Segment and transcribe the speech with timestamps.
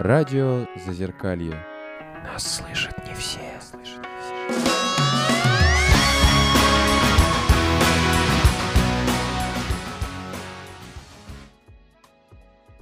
[0.00, 1.60] Радио Зазеркалье.
[2.22, 3.40] Нас слышат не все.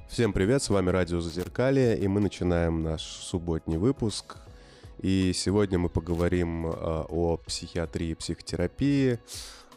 [0.06, 4.36] Всем привет, с вами Радио Зазеркалье, и мы начинаем наш субботний выпуск.
[5.00, 9.20] И сегодня мы поговорим э, о психиатрии и психотерапии,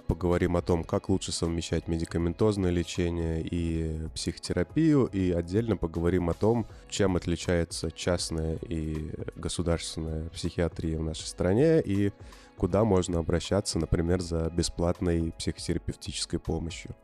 [0.10, 6.66] поговорим о том, как лучше совмещать медикаментозное лечение и психотерапию, и отдельно поговорим о том,
[6.90, 12.12] чем отличается частная и государственная психиатрия в нашей стране, и
[12.58, 16.96] куда можно обращаться, например, за бесплатной психотерапевтической помощью.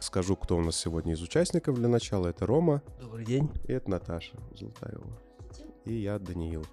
[0.00, 2.28] Скажу, кто у нас сегодня из участников для начала.
[2.28, 2.80] Это Рома.
[2.98, 3.50] Добрый день.
[3.68, 5.06] И это Наташа Золотаева.
[5.84, 6.64] И я, Даниил.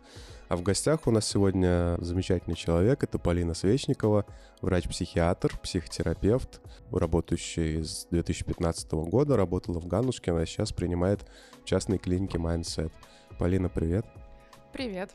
[0.49, 3.03] А в гостях у нас сегодня замечательный человек.
[3.03, 4.25] Это Полина Свечникова,
[4.61, 11.25] врач-психиатр, психотерапевт, работающий с 2015 года, работала в Ганушкино, а сейчас принимает
[11.61, 12.93] в частной клинике Mindset.
[13.37, 14.05] Полина, привет.
[14.71, 15.11] Привет.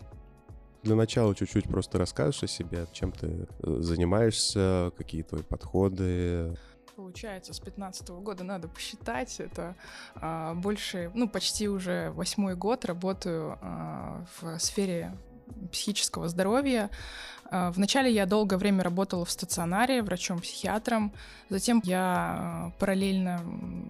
[0.83, 6.59] Для начала чуть-чуть просто расскажешь о себе, чем ты э, занимаешься, какие твои подходы,
[6.97, 9.41] Получается, с 15 года надо посчитать.
[9.41, 9.75] Это
[10.15, 15.17] а, больше, ну, почти уже восьмой год работаю а, в сфере
[15.71, 16.91] психического здоровья.
[17.51, 21.13] А, вначале я долгое время работала в стационаре врачом-психиатром.
[21.49, 23.43] Затем я а, параллельно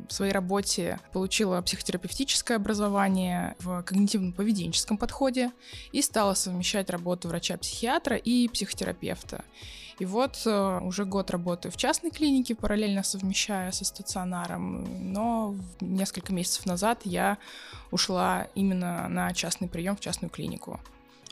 [0.08, 5.52] в своей работе получила психотерапевтическое образование в когнитивно-поведенческом подходе
[5.92, 9.44] и стала совмещать работу врача-психиатра и психотерапевта.
[9.98, 16.32] И вот э, уже год работаю в частной клинике, параллельно совмещая со стационаром, но несколько
[16.32, 17.38] месяцев назад я
[17.90, 20.80] ушла именно на частный прием в частную клинику.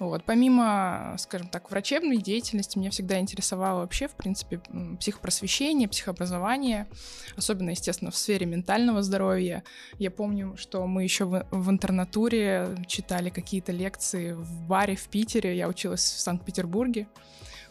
[0.01, 0.25] Вот.
[0.25, 4.63] Помимо, скажем так, врачебной деятельности, меня всегда интересовало вообще, в принципе,
[4.99, 6.89] психопросвещение, психообразование,
[7.37, 9.63] особенно, естественно, в сфере ментального здоровья.
[9.99, 15.55] Я помню, что мы еще в, в интернатуре читали какие-то лекции в баре в Питере,
[15.55, 17.07] я училась в Санкт-Петербурге,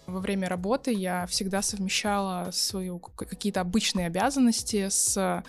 [0.09, 5.43] во время работы я всегда совмещала свои какие-то обычные обязанности с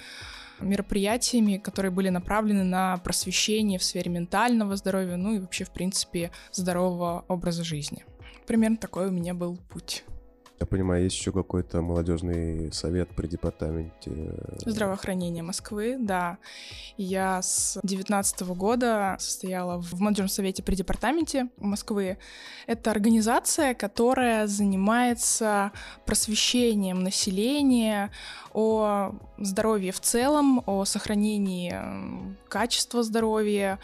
[0.61, 6.31] мероприятиями, которые были направлены на просвещение в сфере ментального здоровья, ну и вообще, в принципе,
[6.53, 8.05] здорового образа жизни.
[8.47, 10.05] Примерно такой у меня был путь.
[10.61, 14.11] Я понимаю, есть еще какой-то молодежный совет при департаменте
[14.67, 16.37] здравоохранения Москвы, да.
[16.99, 22.19] Я с 2019 года состояла в молодежном совете при департаменте Москвы.
[22.67, 25.73] Это организация, которая занимается
[26.05, 28.11] просвещением населения
[28.53, 31.75] о здоровье в целом, о сохранении
[32.49, 33.79] качества здоровья,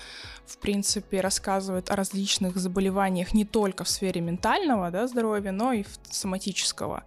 [0.47, 5.85] в принципе, рассказывает о различных заболеваниях не только в сфере ментального да, здоровья, но и
[6.67, 7.05] соматического.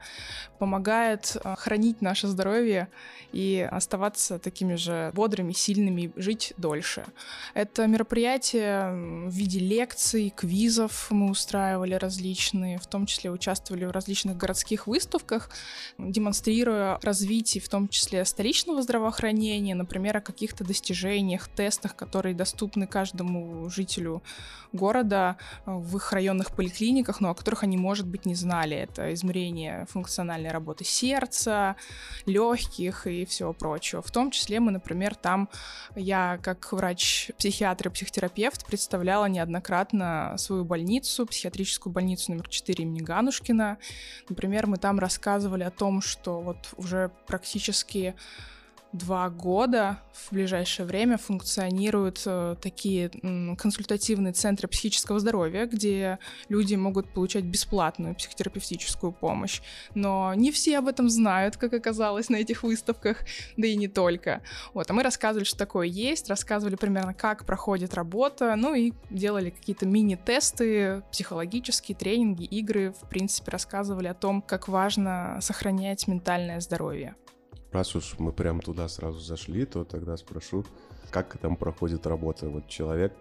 [0.60, 2.90] Помогает э, хранить наше здоровье
[3.32, 7.06] и оставаться такими же бодрыми, сильными, жить дольше.
[7.54, 8.92] Это мероприятие
[9.28, 15.50] в виде лекций, квизов мы устраивали различные, в том числе участвовали в различных городских выставках,
[15.98, 23.70] демонстрируя развитие, в том числе столичного здравоохранения, например, о каких-то достижениях, тестах, которые доступны каждому
[23.70, 24.22] жителю
[24.74, 28.76] города э, в их районных поликлиниках, но о которых они, может быть, не знали.
[28.76, 29.49] Это измерение
[29.88, 31.76] функциональной работы сердца,
[32.26, 34.02] легких и всего прочего.
[34.02, 35.50] В том числе мы, например, там,
[35.96, 43.78] я как врач-психиатр и психотерапевт представляла неоднократно свою больницу, психиатрическую больницу номер 4 имени Ганушкина.
[44.28, 48.16] Например, мы там рассказывали о том, что вот уже практически
[48.92, 53.10] два года в ближайшее время функционируют э, такие
[53.58, 56.20] консультативные центры психического здоровья, где
[56.50, 59.62] люди могут получать бесплатную психотерапевтическую помощь.
[59.94, 63.20] Но не все об этом знают, как оказалось на этих выставках,
[63.58, 64.42] да и не только.
[64.74, 69.52] Вот, а мы рассказывали, что такое есть, рассказывали примерно, как проходит работа, ну и делали
[69.52, 77.16] какие-то мини-тесты, психологические тренинги, игры, в принципе, рассказывали о том, как важно сохранять ментальное здоровье.
[77.72, 80.66] Раз уж мы прям туда сразу зашли, то тогда спрошу,
[81.12, 82.50] как там проходит работа?
[82.50, 83.14] Вот человек,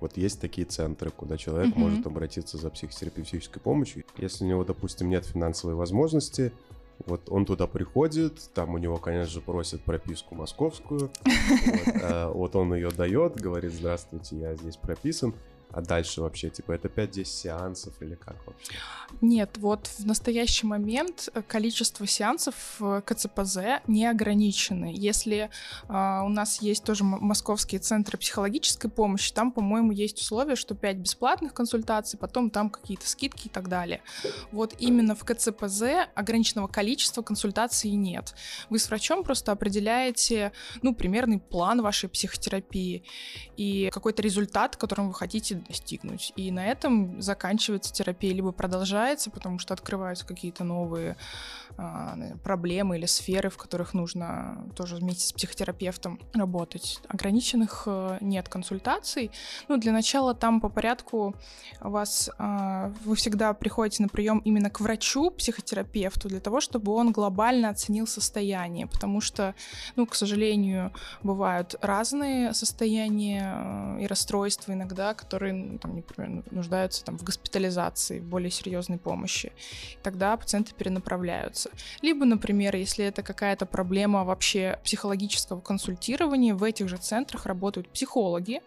[0.00, 1.78] вот есть такие центры, куда человек mm-hmm.
[1.78, 4.04] может обратиться за психотерапевтической помощью.
[4.16, 6.52] Если у него, допустим, нет финансовой возможности,
[7.06, 11.10] вот он туда приходит, там у него, конечно же, просят прописку московскую.
[11.24, 15.34] Вот, а, вот он ее дает, говорит, здравствуйте, я здесь прописан.
[15.72, 18.72] А дальше вообще, типа, это 5-10 сеансов или как вообще?
[19.20, 24.92] Нет, вот в настоящий момент э, количество сеансов КЦПЗ не ограничены.
[24.96, 25.50] Если
[25.88, 30.96] э, у нас есть тоже московские центры психологической помощи, там, по-моему, есть условие, что 5
[30.96, 34.02] бесплатных консультаций, потом там какие-то скидки и так далее.
[34.50, 35.82] Вот именно в КЦПЗ
[36.14, 38.34] ограниченного количества консультаций нет.
[38.70, 40.52] Вы с врачом просто определяете,
[40.82, 43.04] ну, примерный план вашей психотерапии
[43.56, 46.32] и какой-то результат, которым вы хотите достигнуть.
[46.36, 51.16] И на этом заканчивается терапия, либо продолжается, потому что открываются какие-то новые
[51.76, 57.00] а, проблемы или сферы, в которых нужно тоже вместе с психотерапевтом работать.
[57.08, 59.30] Ограниченных э, нет консультаций.
[59.68, 61.34] Ну, для начала там по порядку
[61.80, 67.12] вас а, вы всегда приходите на прием именно к врачу, психотерапевту, для того, чтобы он
[67.12, 69.54] глобально оценил состояние, потому что,
[69.96, 70.92] ну, к сожалению,
[71.22, 78.24] бывают разные состояния э, и расстройства иногда, которые, там, например, нуждаются там, в госпитализации, в
[78.24, 79.52] более серьезной помощи.
[80.02, 81.70] Тогда пациенты перенаправляются.
[82.02, 88.60] Либо, например, если это какая-то проблема вообще психологического консультирования, в этих же центрах работают психологи,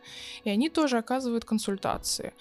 [0.43, 2.33] и они тоже оказывают консультации.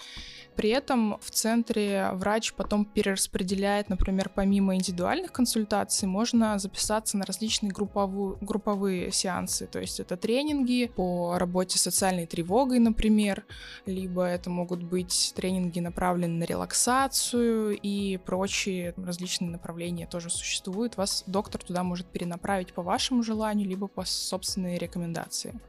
[0.56, 7.72] При этом в центре врач потом перераспределяет, например, помимо индивидуальных консультаций, можно записаться на различные
[7.72, 9.66] групповые, групповые сеансы.
[9.66, 13.44] То есть это тренинги по работе с социальной тревогой, например,
[13.86, 20.96] либо это могут быть тренинги, направленные на релаксацию и прочие различные направления тоже существуют.
[20.96, 25.60] Вас доктор туда может перенаправить по вашему желанию, либо по собственной рекомендации.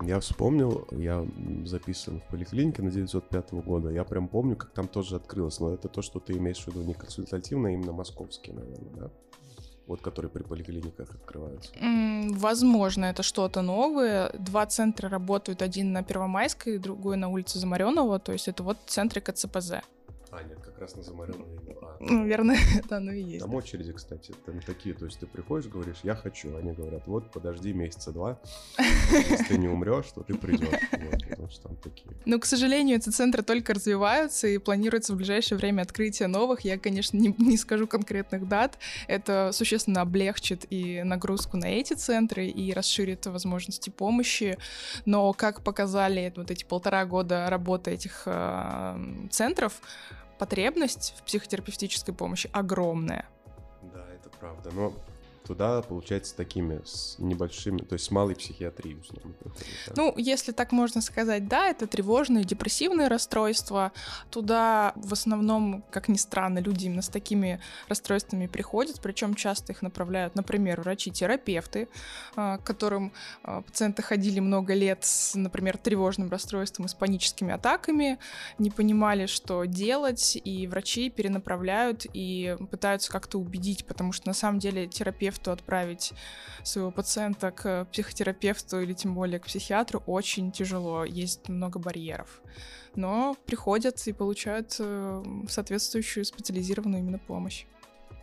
[0.00, 1.26] Я вспомнил, я
[1.64, 3.90] записан в поликлинике на 905 года.
[3.90, 5.60] Я прям помню, как там тоже открылось.
[5.60, 9.10] Но это то, что ты имеешь в виду не консультативно, а именно московский, наверное, да?
[9.86, 11.72] Вот которые при поликлиниках открываются.
[12.30, 14.32] Возможно, это что-то новое.
[14.38, 18.18] Два центра работают, один на Первомайской, другой на улице Замаренова.
[18.18, 19.72] То есть это вот центры КЦПЗ.
[20.32, 21.46] А, нет, как раз на Замаренова
[22.00, 23.44] Наверное, это оно и есть.
[23.44, 27.30] Там очереди, кстати, там такие, то есть ты приходишь, говоришь, я хочу, они говорят, вот,
[27.30, 28.40] подожди месяца два,
[28.78, 32.10] если ты не умрешь, то ты придешь, вот, потому что там такие.
[32.24, 36.78] Ну, к сожалению, эти центры только развиваются, и планируется в ближайшее время открытие новых, я,
[36.78, 38.78] конечно, не, не скажу конкретных дат,
[39.08, 44.56] это существенно облегчит и нагрузку на эти центры, и расширит возможности помощи,
[45.04, 49.74] но, как показали вот эти полтора года работы этих э, центров,
[50.42, 53.26] потребность в психотерапевтической помощи огромная.
[53.94, 54.72] Да, это правда.
[54.72, 54.92] Но
[55.42, 59.34] туда, получается, такими с небольшими, то есть с малой психиатрией, условно.
[59.86, 59.92] Да?
[59.96, 63.92] Ну, если так можно сказать, да, это тревожные, депрессивные расстройства.
[64.30, 69.82] Туда в основном, как ни странно, люди именно с такими расстройствами приходят, причем часто их
[69.82, 71.88] направляют, например, врачи-терапевты,
[72.36, 73.12] а, к которым
[73.42, 78.18] а, пациенты ходили много лет с, например, тревожным расстройством и с паническими атаками,
[78.58, 84.58] не понимали, что делать, и врачи перенаправляют и пытаются как-то убедить, потому что на самом
[84.58, 86.12] деле терапевт терапевту отправить
[86.62, 92.42] своего пациента к психотерапевту или тем более к психиатру очень тяжело, есть много барьеров.
[92.94, 97.64] Но приходят и получают э, соответствующую специализированную именно помощь.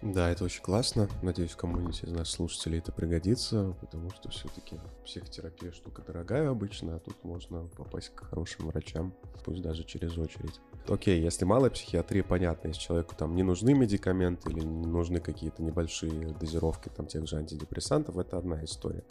[0.01, 1.09] Да, это очень классно.
[1.21, 7.00] Надеюсь, кому-нибудь из наших слушателей это пригодится, потому что все-таки психотерапия штука дорогая обычно, а
[7.00, 9.13] тут можно попасть к хорошим врачам,
[9.44, 10.62] пусть даже через очередь.
[10.87, 15.61] Окей, если малая психиатрия, понятно, если человеку там не нужны медикаменты или не нужны какие-то
[15.61, 19.03] небольшие дозировки там тех же антидепрессантов, это одна история.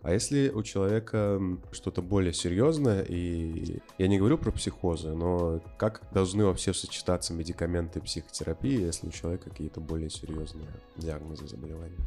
[0.00, 1.40] А если у человека
[1.72, 7.98] что-то более серьезное, и я не говорю про психозы, но как должны вообще сочетаться медикаменты
[7.98, 11.98] и психотерапии, если у человека какие-то более серьезные диагнозы заболевания?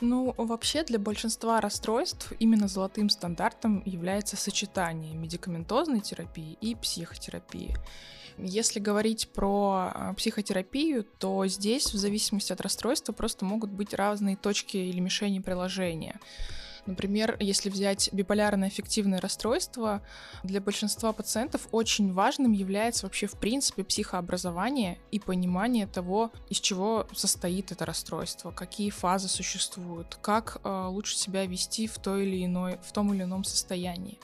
[0.00, 7.76] Ну, вообще для большинства расстройств именно золотым стандартом является сочетание медикаментозной терапии и психотерапии.
[8.36, 14.36] Если говорить про а, психотерапию, то здесь в зависимости от расстройства просто могут быть разные
[14.36, 16.20] точки или мишени приложения.
[16.88, 20.00] Например, если взять биполярное аффективное расстройство,
[20.42, 27.06] для большинства пациентов очень важным является вообще в принципе психообразование и понимание того, из чего
[27.14, 32.78] состоит это расстройство, какие фазы существуют, как э, лучше себя вести в, той или иной,
[32.82, 34.18] в том или ином состоянии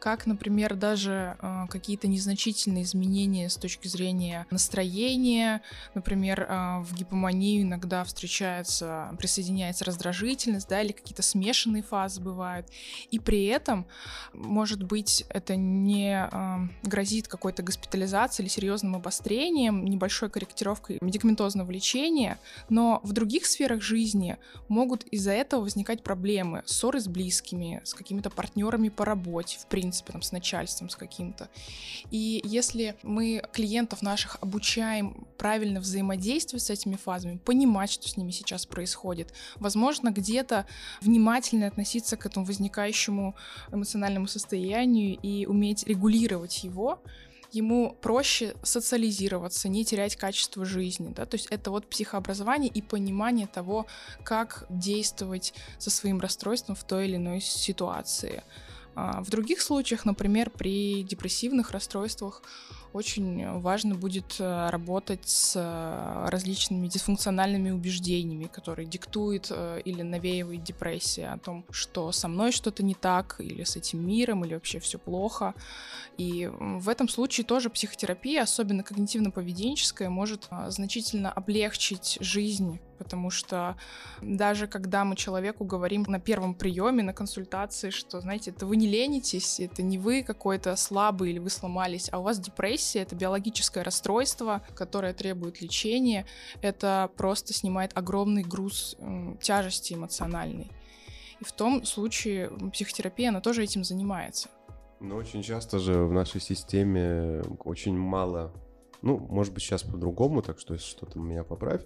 [0.00, 5.60] как, например, даже э, какие-то незначительные изменения с точки зрения настроения,
[5.94, 12.66] например, э, в гипомании иногда встречается, присоединяется раздражительность, да, или какие-то смешанные фазы бывают,
[13.10, 13.86] и при этом,
[14.32, 22.38] может быть, это не э, грозит какой-то госпитализацией или серьезным обострением, небольшой корректировкой медикаментозного лечения,
[22.70, 24.38] но в других сферах жизни
[24.68, 29.89] могут из-за этого возникать проблемы, ссоры с близкими, с какими-то партнерами по работе, в принципе,
[29.90, 31.48] принципе, там, с начальством, с каким-то.
[32.10, 38.30] И если мы клиентов наших обучаем правильно взаимодействовать с этими фазами, понимать, что с ними
[38.30, 40.66] сейчас происходит, возможно, где-то
[41.00, 43.34] внимательно относиться к этому возникающему
[43.72, 47.02] эмоциональному состоянию и уметь регулировать его,
[47.50, 53.48] ему проще социализироваться, не терять качество жизни, да, то есть это вот психообразование и понимание
[53.48, 53.86] того,
[54.22, 58.44] как действовать со своим расстройством в той или иной ситуации.
[58.94, 62.42] А в других случаях, например, при депрессивных расстройствах,
[62.92, 70.64] очень важно будет э, работать с э, различными дисфункциональными убеждениями, которые диктует э, или навеивает
[70.64, 74.80] депрессия о том, что со мной что-то не так, или с этим миром, или вообще
[74.80, 75.54] все плохо.
[76.18, 83.78] И в этом случае тоже психотерапия, особенно когнитивно-поведенческая, может значительно облегчить жизнь потому что
[84.20, 88.86] даже когда мы человеку говорим на первом приеме, на консультации, что, знаете, это вы не
[88.86, 93.84] ленитесь, это не вы какой-то слабый или вы сломались, а у вас депрессия, это биологическое
[93.84, 96.26] расстройство, которое требует лечения,
[96.62, 98.96] это просто снимает огромный груз
[99.40, 100.70] тяжести эмоциональной.
[101.40, 104.48] И в том случае психотерапия, она тоже этим занимается.
[105.00, 108.52] Но очень часто же в нашей системе очень мало,
[109.00, 111.82] ну, может быть, сейчас по-другому, так что если что-то меня поправь,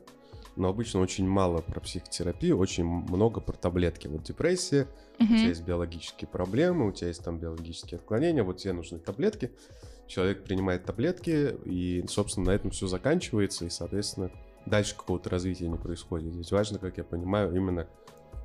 [0.57, 4.07] но обычно очень мало про психотерапию, очень много про таблетки.
[4.07, 4.87] Вот депрессия,
[5.19, 5.25] угу.
[5.25, 9.53] у тебя есть биологические проблемы, у тебя есть там биологические отклонения, вот тебе нужны таблетки.
[10.07, 14.31] Человек принимает таблетки, и, собственно, на этом все заканчивается, и, соответственно,
[14.67, 16.35] дальше какого-то развития не происходит.
[16.35, 17.89] Ведь важно, как я понимаю, именно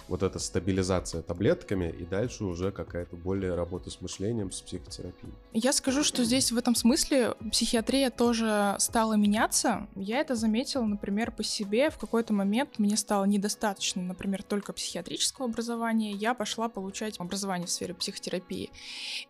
[0.09, 5.31] вот эта стабилизация таблетками, и дальше уже какая-то более работа с мышлением, с психотерапией.
[5.53, 9.87] Я скажу, что здесь в этом смысле психиатрия тоже стала меняться.
[9.95, 11.91] Я это заметила, например, по себе.
[11.91, 16.11] В какой-то момент мне стало недостаточно, например, только психиатрического образования.
[16.11, 18.71] Я пошла получать образование в сфере психотерапии.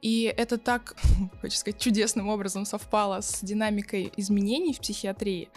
[0.01, 0.95] И это так,
[1.41, 5.49] хочу сказать, чудесным образом совпало с динамикой изменений в психиатрии,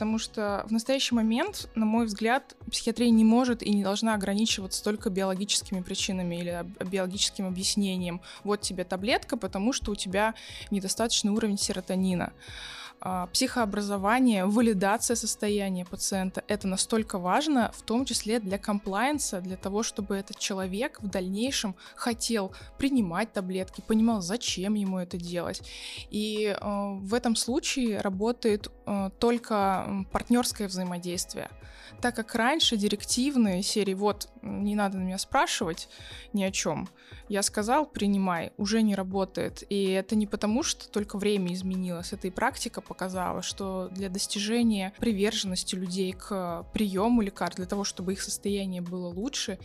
[0.00, 4.82] потому что в настоящий момент, на мой взгляд, психиатрия не может и не должна ограничиваться
[4.82, 8.22] только биологическими причинами или биологическим объяснением.
[8.42, 10.32] Вот тебе таблетка, потому что у тебя
[10.70, 12.32] недостаточный уровень серотонина.
[13.02, 19.82] А, психообразование, валидация состояния пациента— это настолько важно, в том числе для комплайенса, для того,
[19.82, 25.62] чтобы этот человек в дальнейшем хотел принимать таблетки, понимал, зачем ему это делать.
[26.10, 31.48] И э, в этом случае работает э, только партнерское взаимодействие
[32.00, 35.88] так как раньше директивные серии «вот, не надо на меня спрашивать
[36.32, 36.88] ни о чем»,
[37.28, 39.62] я сказал «принимай», уже не работает.
[39.68, 44.92] И это не потому, что только время изменилось, это и практика показала, что для достижения
[44.98, 49.58] приверженности людей к приему лекарств, для того, чтобы их состояние было лучше,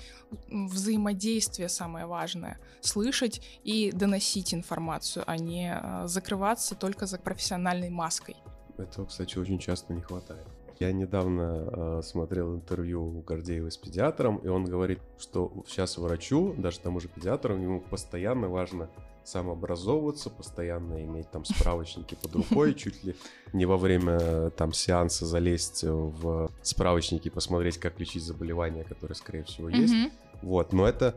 [0.48, 2.60] взаимодействие самое важное.
[2.82, 8.36] Слышать и доносить информацию, а не а, закрываться только за профессиональной маской.
[8.78, 10.46] Этого, кстати, очень часто не хватает.
[10.80, 16.54] Я недавно э, смотрел интервью у Гордеева с педиатром, и он говорит, что сейчас врачу,
[16.58, 18.90] даже тому же педиатру, ему постоянно важно
[19.24, 23.16] самообразовываться, постоянно иметь там справочники под рукой, чуть ли
[23.54, 29.44] не во время там сеанса залезть в справочники и посмотреть, как лечить заболевания, которые, скорее
[29.44, 29.94] всего, есть.
[30.42, 31.16] Вот, но это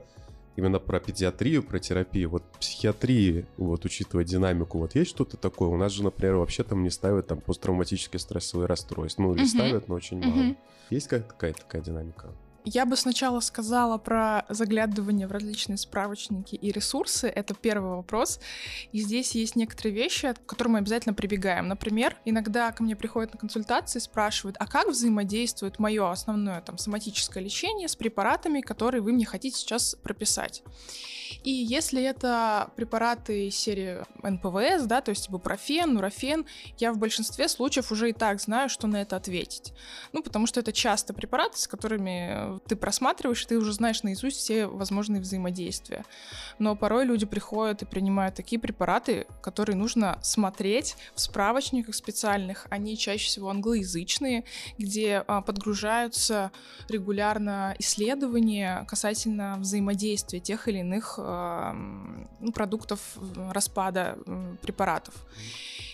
[0.59, 2.31] именно про педиатрию, про терапию.
[2.31, 5.69] Вот психиатрии, вот учитывая динамику, вот есть что-то такое?
[5.69, 9.23] У нас же, например, вообще там не ставят там посттравматические стрессовые расстройства.
[9.23, 9.47] Ну, или uh-huh.
[9.47, 10.27] ставят, но очень uh-huh.
[10.27, 10.57] мало.
[10.91, 12.33] Есть какая-то такая динамика?
[12.65, 17.29] Я бы сначала сказала про заглядывание в различные справочники и ресурсы.
[17.29, 18.41] Это первый вопрос.
[18.93, 21.69] И здесь есть некоторые вещи, к которым мы обязательно прибегаем.
[21.69, 26.79] Например, иногда ко мне приходят на консультации и спрашивают, а как взаимодействует мое основное там
[26.79, 30.63] соматическое лечение с препаратами, которые вы мне хотите сейчас прописать.
[31.45, 36.47] И если это препараты серии НПВС, да, то есть бупрофен, нурофен,
[36.79, 39.73] я в большинстве случаев уже и так знаю, что на это ответить.
[40.13, 44.67] Ну, потому что это часто препараты, с которыми ты просматриваешь, ты уже знаешь наизусть все
[44.67, 46.05] возможные взаимодействия.
[46.59, 52.67] Но порой люди приходят и принимают такие препараты, которые нужно смотреть в справочниках специальных.
[52.71, 54.45] Они чаще всего англоязычные,
[54.79, 56.51] где а, подгружаются
[56.89, 61.75] регулярно исследования касательно взаимодействия тех или иных а,
[62.41, 63.01] ну, продуктов
[63.53, 64.19] распада
[64.63, 65.15] препаратов.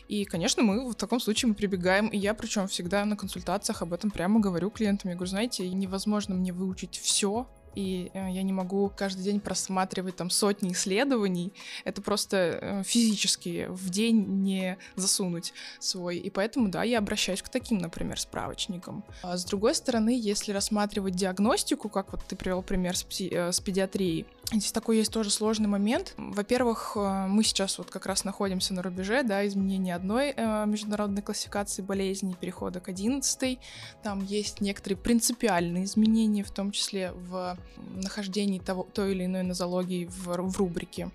[0.09, 3.93] И, конечно, мы в таком случае мы прибегаем, и я причем всегда на консультациях об
[3.93, 5.11] этом прямо говорю клиентам.
[5.11, 10.17] Я говорю, знаете, невозможно мне выучить все, и э, я не могу каждый день просматривать
[10.17, 11.53] там сотни исследований.
[11.85, 16.19] Это просто э, физически в день не засунуть свой.
[16.19, 19.05] И поэтому, да, я обращаюсь к таким, например, справочникам.
[19.23, 23.53] А с другой стороны, если рассматривать диагностику, как вот ты привел пример с, пси- э,
[23.53, 26.15] с педиатрией, Здесь такой есть тоже сложный момент.
[26.17, 31.23] Во-первых, э, мы сейчас вот как раз находимся на рубеже, да, изменения одной э, международной
[31.23, 33.59] классификации болезней, перехода к 11
[34.03, 40.07] Там есть некоторые принципиальные изменения, в том числе в нахождении того, той или иной нозологии
[40.07, 41.11] в, в рубрике.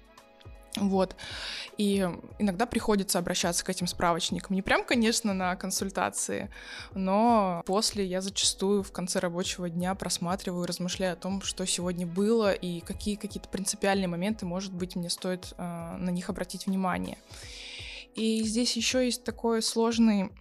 [0.76, 1.16] Вот.
[1.78, 2.08] И
[2.38, 4.56] иногда приходится обращаться к этим справочникам.
[4.56, 6.50] Не прям, конечно, на консультации,
[6.94, 12.52] но после я зачастую в конце рабочего дня просматриваю, размышляю о том, что сегодня было
[12.54, 17.18] и какие какие-то принципиальные моменты, может быть, мне стоит э, на них обратить внимание.
[18.16, 20.32] И здесь еще есть такой сложный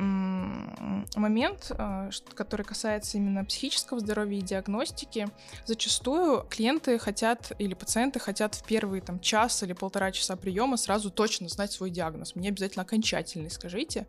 [1.16, 5.28] момент, а, который касается именно психического здоровья и диагностики.
[5.64, 11.10] Зачастую клиенты хотят или пациенты хотят в первый там, час или полтора часа приема сразу
[11.10, 12.34] точно знать свой диагноз.
[12.34, 14.06] Мне обязательно окончательный, скажите.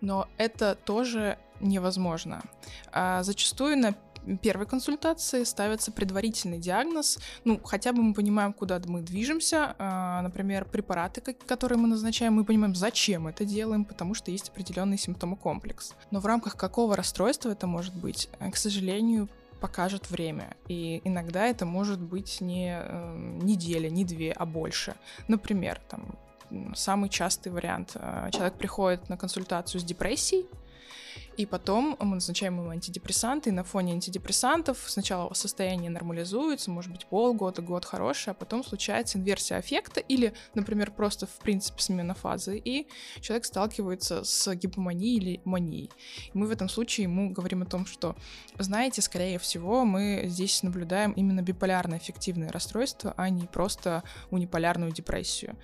[0.00, 2.42] Но это тоже невозможно.
[2.92, 3.94] А зачастую на
[4.40, 7.18] первой консультации ставится предварительный диагноз.
[7.44, 9.74] Ну, хотя бы мы понимаем, куда мы движемся.
[9.78, 14.98] А, например, препараты, которые мы назначаем, мы понимаем, зачем это делаем, потому что есть определенный
[14.98, 15.94] симптомокомплекс.
[16.10, 19.28] Но в рамках какого расстройства это может быть, э, к сожалению,
[19.60, 20.56] покажет время.
[20.66, 24.96] И иногда это может быть не э, неделя, не две, а больше.
[25.28, 26.18] Например, там
[26.74, 27.92] самый частый вариант.
[27.94, 30.46] Э, человек приходит на консультацию с депрессией,
[31.36, 37.06] и потом мы назначаем ему антидепрессанты, и на фоне антидепрессантов сначала состояние нормализуется, может быть,
[37.06, 42.58] полгода, год хороший, а потом случается инверсия аффекта или, например, просто, в принципе, смена фазы,
[42.58, 42.86] и
[43.20, 45.90] человек сталкивается с гипоманией или манией.
[46.32, 48.16] И мы в этом случае ему говорим о том, что,
[48.58, 55.56] знаете, скорее всего, мы здесь наблюдаем именно биполярное эффективное расстройство, а не просто униполярную депрессию.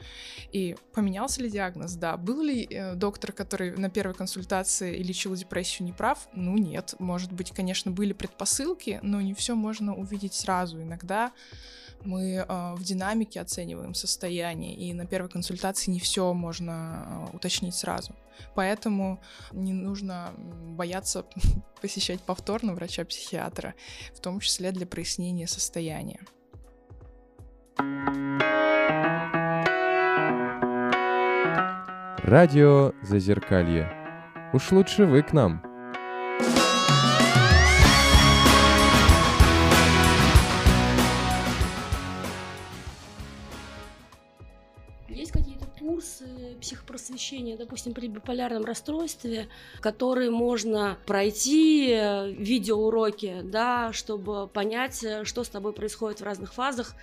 [0.52, 1.94] И поменялся ли диагноз?
[1.94, 2.16] Да.
[2.16, 6.28] Был ли э, доктор, который на первой консультации лечил депрессию, не прав?
[6.32, 10.82] Ну нет, может быть, конечно, были предпосылки, но не все можно увидеть сразу.
[10.82, 11.32] Иногда
[12.04, 17.74] мы э, в динамике оцениваем состояние, и на первой консультации не все можно э, уточнить
[17.74, 18.14] сразу.
[18.54, 19.20] Поэтому
[19.52, 21.24] не нужно бояться
[21.82, 23.74] посещать повторно врача-психиатра,
[24.14, 26.20] в том числе для прояснения состояния.
[32.28, 33.97] Радио Зазеркалье.
[34.54, 35.62] Уж лучше вы к нам.
[45.06, 49.48] Есть какие-то курсы психопросвещения, допустим, при биполярном расстройстве,
[49.80, 56.54] которые можно пройти, э, видеоуроки, да, чтобы понять, э, что с тобой происходит в разных
[56.54, 56.94] фазах.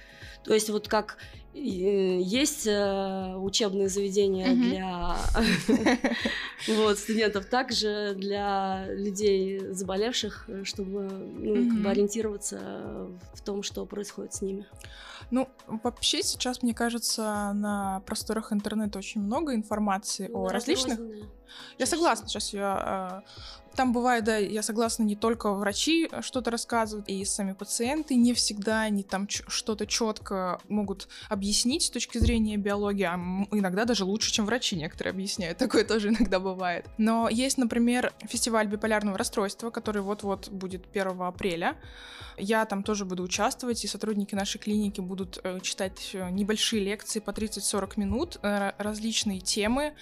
[0.45, 1.17] То есть вот как
[1.55, 4.69] Э, есть э, учебные заведения mm-hmm.
[4.69, 5.17] для
[6.75, 11.69] вот, студентов, также для людей заболевших, чтобы ну, mm-hmm.
[11.69, 12.59] как бы ориентироваться
[13.33, 14.65] в том, что происходит с ними.
[15.31, 20.99] Ну, вообще сейчас, мне кажется, на просторах интернета очень много информации ну, о различных.
[21.77, 23.23] Я согласна, сейчас я
[23.75, 28.33] там бывает, да, я согласна, не только врачи э, что-то рассказывают, и сами пациенты не
[28.33, 33.15] всегда они там что-то четко могут объяснить с точки зрения биологии, а
[33.51, 35.57] иногда даже лучше, чем врачи некоторые объясняют.
[35.65, 36.85] Такое тоже иногда бывает.
[36.97, 41.75] Но есть, например, фестиваль биполярного расстройства, который вот-вот будет 1 апреля.
[42.37, 47.19] Я там тоже буду участвовать, и сотрудники нашей клиники будут э, читать э, небольшие лекции
[47.19, 49.93] по 30-40 минут, различные темы.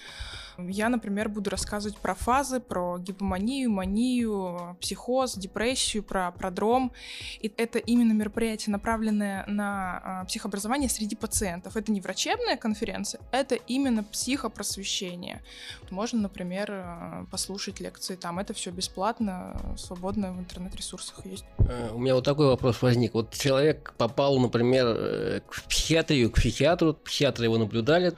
[0.58, 6.92] Я, например, буду рассказывать про фазы, про гипоманию, манию, психоз, депрессию, про продром.
[7.40, 11.76] И это именно мероприятие, направленное на а, психообразование среди пациентов.
[11.76, 15.42] Это не врачебная конференция, это именно психопросвещение.
[15.90, 18.38] Можно, например, а, послушать лекции там.
[18.38, 21.44] Это все бесплатно, свободно в интернет-ресурсах есть.
[21.58, 23.14] Э, у меня вот такой вопрос возник.
[23.14, 28.14] Вот человек попал, например, э, к психиатрию, к психиатру, психиатры его наблюдали,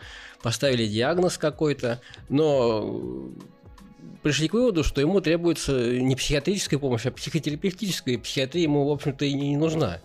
[0.46, 3.28] поставили диагноз какой-то, но
[4.22, 8.92] пришли к выводу, что ему требуется не психиатрическая помощь, а психотерапевтическая, и психиатрия ему, в
[8.92, 10.00] общем-то, и не нужна.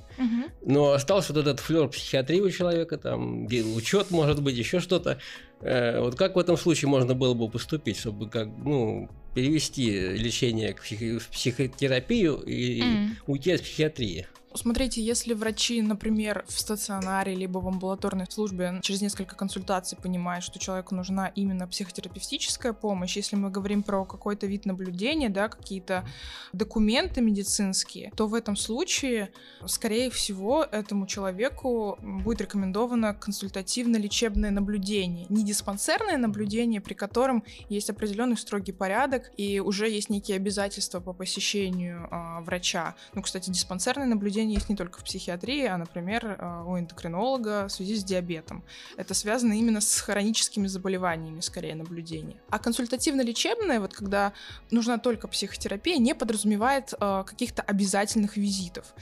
[0.66, 5.20] Но остался вот этот флер психиатрии у человека, там, учет, может быть, еще что-то.
[5.60, 10.74] Э, вот как в этом случае можно было бы поступить, чтобы как, ну, перевести лечение
[10.74, 13.10] к психи- в психотерапию и mm.
[13.28, 14.26] уйти от психиатрии?
[14.54, 20.60] Смотрите, если врачи, например, в стационаре либо в амбулаторной службе через несколько консультаций понимают, что
[20.60, 26.06] человеку нужна именно психотерапевтическая помощь, если мы говорим про какой-то вид наблюдения, да, какие-то
[26.52, 29.32] документы медицинские, то в этом случае,
[29.66, 38.38] скорее всего, этому человеку будет рекомендовано консультативно-лечебное наблюдение, не диспансерное наблюдение, при котором есть определенный
[38.38, 42.96] строгий порядок и уже есть некие обязательства по посещению э, врача.
[43.14, 47.68] Ну, кстати, диспансерное наблюдение наблюдение есть не только в психиатрии, а, например, э, у эндокринолога
[47.68, 48.64] в связи с диабетом.
[48.98, 52.38] Это связано именно с хроническими заболеваниями, скорее, наблюдение.
[52.50, 54.34] А консультативно-лечебное, вот когда
[54.72, 58.94] нужна только психотерапия, не подразумевает э, каких-то обязательных визитов.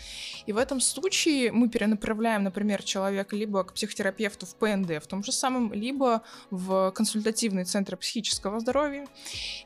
[0.47, 5.23] И в этом случае мы перенаправляем, например, человека либо к психотерапевту в ПНД в том
[5.23, 6.21] же самом, либо
[6.52, 9.06] в консультативный центр психического здоровья.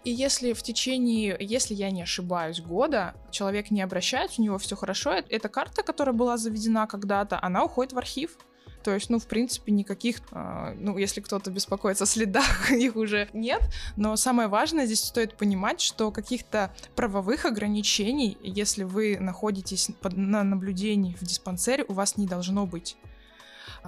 [0.06, 4.76] И если в течение, если я не ошибаюсь, года человек не обращается, у него все
[4.76, 8.38] хорошо, эта карта, которая была заведена когда-то, она уходит в архив.
[8.84, 13.30] То есть, ну, в принципе, никаких, э, ну, если кто-то беспокоится о следах, их уже
[13.34, 13.62] нет.
[13.96, 20.44] Но самое важное здесь стоит понимать, что каких-то правовых ограничений, если вы находитесь под, на
[20.44, 22.98] наблюдении в диспансере, у вас не должно быть.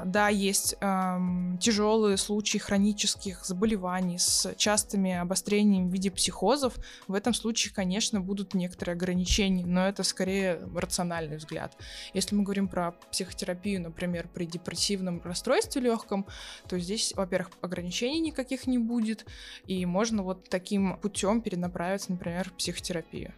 [0.03, 6.75] Да, есть эм, тяжелые случаи хронических заболеваний с частыми обострениями в виде психозов.
[7.07, 11.77] В этом случае, конечно, будут некоторые ограничения, но это скорее рациональный взгляд.
[12.13, 16.25] Если мы говорим про психотерапию, например, при депрессивном расстройстве легком,
[16.67, 19.25] то здесь, во-первых, ограничений никаких не будет,
[19.65, 23.33] и можно вот таким путем перенаправиться, например, в психотерапию.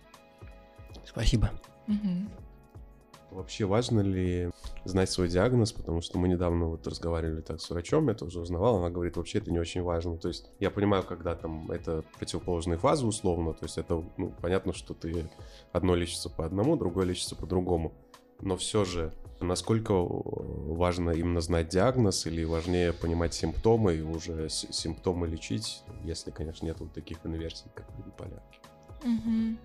[1.05, 1.51] Спасибо.
[1.87, 2.46] Угу.
[3.37, 4.49] Вообще важно ли
[4.83, 8.77] знать свой диагноз, потому что мы недавно вот разговаривали так с врачом, я тоже узнавал,
[8.77, 10.17] она говорит, вообще это не очень важно.
[10.17, 14.73] То есть я понимаю, когда там это противоположные фазы условно, то есть это, ну, понятно,
[14.73, 15.29] что ты
[15.71, 17.93] одно лечится по одному, другое лечится по другому.
[18.41, 25.27] Но все же, насколько важно именно знать диагноз или важнее понимать симптомы и уже симптомы
[25.27, 28.41] лечить, если, конечно, нет вот таких инверсий, как биполяр?
[29.03, 29.57] Угу.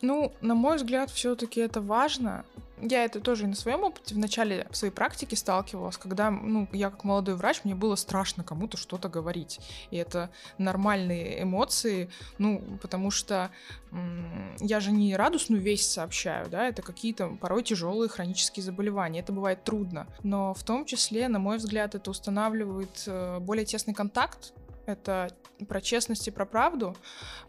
[0.00, 2.44] Ну, на мой взгляд, все-таки это важно.
[2.80, 7.02] Я это тоже на своем опыте в начале своей практики сталкивалась, когда, ну, я как
[7.02, 9.58] молодой врач, мне было страшно кому-то что-то говорить.
[9.90, 12.08] И это нормальные эмоции,
[12.38, 13.50] ну, потому что
[13.90, 19.18] м- я же не радостную весть сообщаю, да, это какие-то порой тяжелые хронические заболевания.
[19.20, 20.06] Это бывает трудно.
[20.22, 24.52] Но в том числе, на мой взгляд, это устанавливает э, более тесный контакт
[24.88, 25.30] это
[25.68, 26.96] про честность и про правду.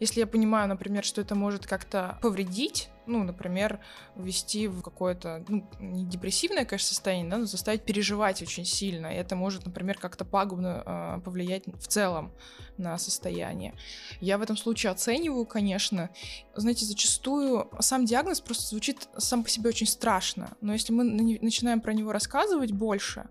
[0.00, 3.80] Если я понимаю, например, что это может как-то повредить, ну, например,
[4.16, 9.08] ввести в какое-то, ну, не депрессивное, конечно, состояние, да, но заставить переживать очень сильно.
[9.08, 12.32] И это может, например, как-то пагубно э, повлиять в целом
[12.76, 13.74] на состояние.
[14.20, 16.10] Я в этом случае оцениваю, конечно.
[16.54, 20.56] Знаете, зачастую сам диагноз просто звучит сам по себе очень страшно.
[20.60, 23.28] Но если мы начинаем про него рассказывать больше,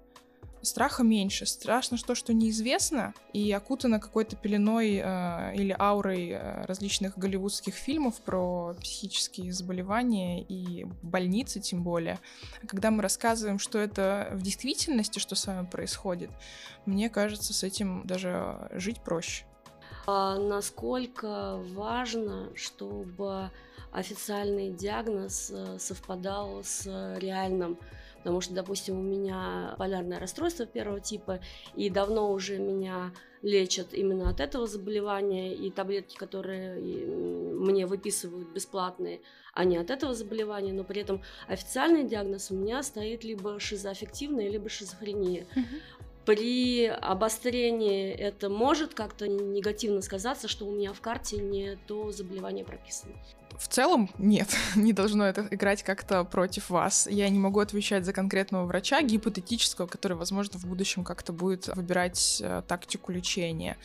[0.62, 1.46] страха меньше.
[1.46, 8.22] Страшно то, что неизвестно, и окутано какой-то пеленой э, или аурой э, различных голливудских фильмов
[8.22, 12.20] про психические заболевания и больницы тем более.
[12.68, 16.30] Когда мы рассказываем, что это в действительности, что с вами происходит,
[16.86, 19.46] мне кажется, с этим даже жить проще.
[20.08, 23.52] А насколько важно, чтобы
[23.92, 26.86] официальный диагноз э, совпадал с
[27.18, 27.78] реальным
[28.20, 31.40] потому что, допустим, у меня полярное расстройство первого типа,
[31.76, 39.22] и давно уже меня лечат именно от этого заболевания, и таблетки, которые мне выписывают бесплатные,
[39.54, 44.70] они от этого заболевания, но при этом официальный диагноз у меня стоит либо шизоаффективная, либо
[44.70, 45.48] шизофрения.
[46.26, 52.64] При обострении это может как-то негативно сказаться, что у меня в карте не то заболевание
[52.64, 53.14] прописано.
[53.60, 57.08] В целом, нет, не должно это играть как-то против вас.
[57.12, 62.42] Я не могу отвечать за конкретного врача, гипотетического, который, возможно, в будущем как-то будет выбирать
[62.42, 63.78] э, тактику лечения.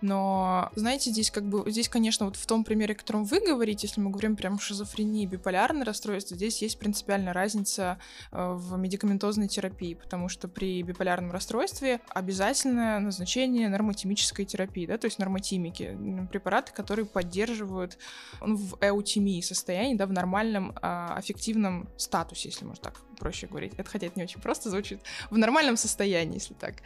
[0.00, 3.86] Но, знаете, здесь как бы, здесь, конечно, вот в том примере, о котором вы говорите,
[3.86, 7.98] если мы говорим прям шизофрении, биполярное расстройство, здесь есть принципиальная разница
[8.32, 15.04] э, в медикаментозной терапии, потому что при биполярном расстройстве обязательное назначение нормотимической терапии, да, то
[15.04, 15.98] есть нормотимики,
[16.32, 17.98] препараты, которые поддерживают
[18.40, 23.72] ну, в эутимии состоянии, да, в нормальном а, аффективном статусе, если можно так проще говорить.
[23.76, 25.00] Это хотя это не очень просто звучит.
[25.30, 26.76] В нормальном состоянии, если так.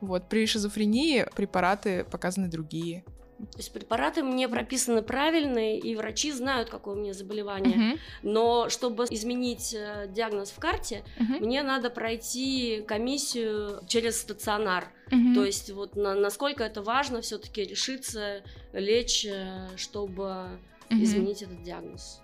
[0.00, 0.28] Вот.
[0.28, 3.04] При шизофрении препараты показаны другие.
[3.50, 7.76] То есть препараты мне прописаны правильные, и врачи знают, какое у меня заболевание.
[7.76, 7.98] Uh-huh.
[8.22, 11.40] Но чтобы изменить э, диагноз в карте, uh-huh.
[11.40, 14.86] мне надо пройти комиссию через стационар.
[15.10, 15.34] Uh-huh.
[15.34, 20.60] То есть вот на, насколько это важно все-таки решиться лечь, э, чтобы.
[20.92, 22.20] Изменить этот диагноз.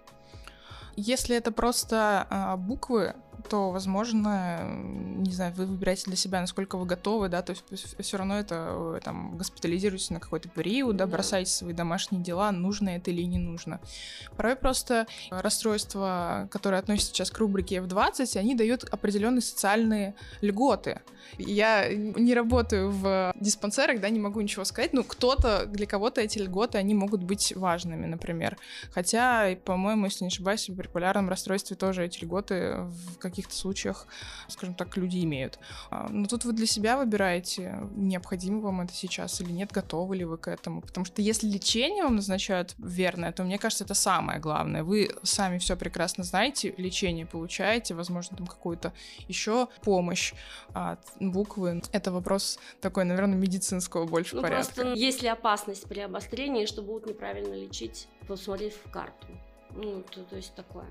[0.96, 3.14] Если это просто а, буквы,
[3.48, 4.60] то, возможно,
[5.18, 8.68] не знаю, вы выбираете для себя, насколько вы готовы, да, то есть все равно это
[8.70, 13.38] э, там госпитализируетесь на какой-то период, да, бросаете свои домашние дела, нужно это или не
[13.38, 13.80] нужно.
[14.36, 21.00] Порой просто расстройства, которые относятся сейчас к рубрике F20, они дают определенные социальные льготы.
[21.36, 26.38] Я не работаю в диспансерах, да, не могу ничего сказать, но кто-то, для кого-то эти
[26.38, 28.56] льготы, они могут быть важными, например.
[28.92, 34.06] Хотя, по-моему, если не ошибаюсь, в биполярном расстройстве тоже эти льготы в каких-то случаях,
[34.48, 35.58] скажем так, люди имеют.
[35.90, 40.24] А, но тут вы для себя выбираете, необходимо вам это сейчас или нет, готовы ли
[40.24, 40.80] вы к этому.
[40.80, 44.82] Потому что если лечение вам назначают верное, то мне кажется, это самое главное.
[44.82, 48.92] Вы сами все прекрасно знаете, лечение получаете, возможно, там какую-то
[49.28, 50.34] еще помощь
[50.74, 51.82] от буквы.
[51.92, 54.74] Это вопрос такой, наверное, медицинского больше ну, порядка.
[54.74, 59.26] Просто есть ли опасность при обострении, что будут неправильно лечить, посмотрев в карту?
[59.70, 60.88] Ну, то, то есть такое.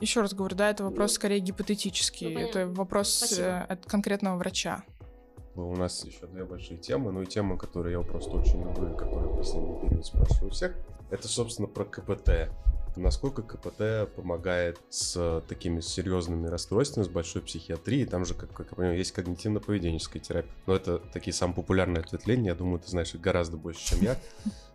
[0.00, 2.34] Еще раз говорю, да, это вопрос скорее гипотетический.
[2.34, 3.46] Ну, это вопрос Спасибо.
[3.46, 4.84] э, от конкретного врача.
[5.54, 8.98] У нас еще две большие темы, ну и тема, которую я просто очень люблю, и
[8.98, 10.76] которую в последний период спрашиваю у всех,
[11.10, 12.50] это, собственно, про КПТ.
[12.96, 18.76] Насколько КПТ помогает с такими серьезными расстройствами, с большой психиатрией, там же, как, как я
[18.76, 20.50] понимаю, есть когнитивно-поведенческая терапия.
[20.66, 24.16] Но это такие самые популярные ответвления, я думаю, ты знаешь их гораздо больше, чем я.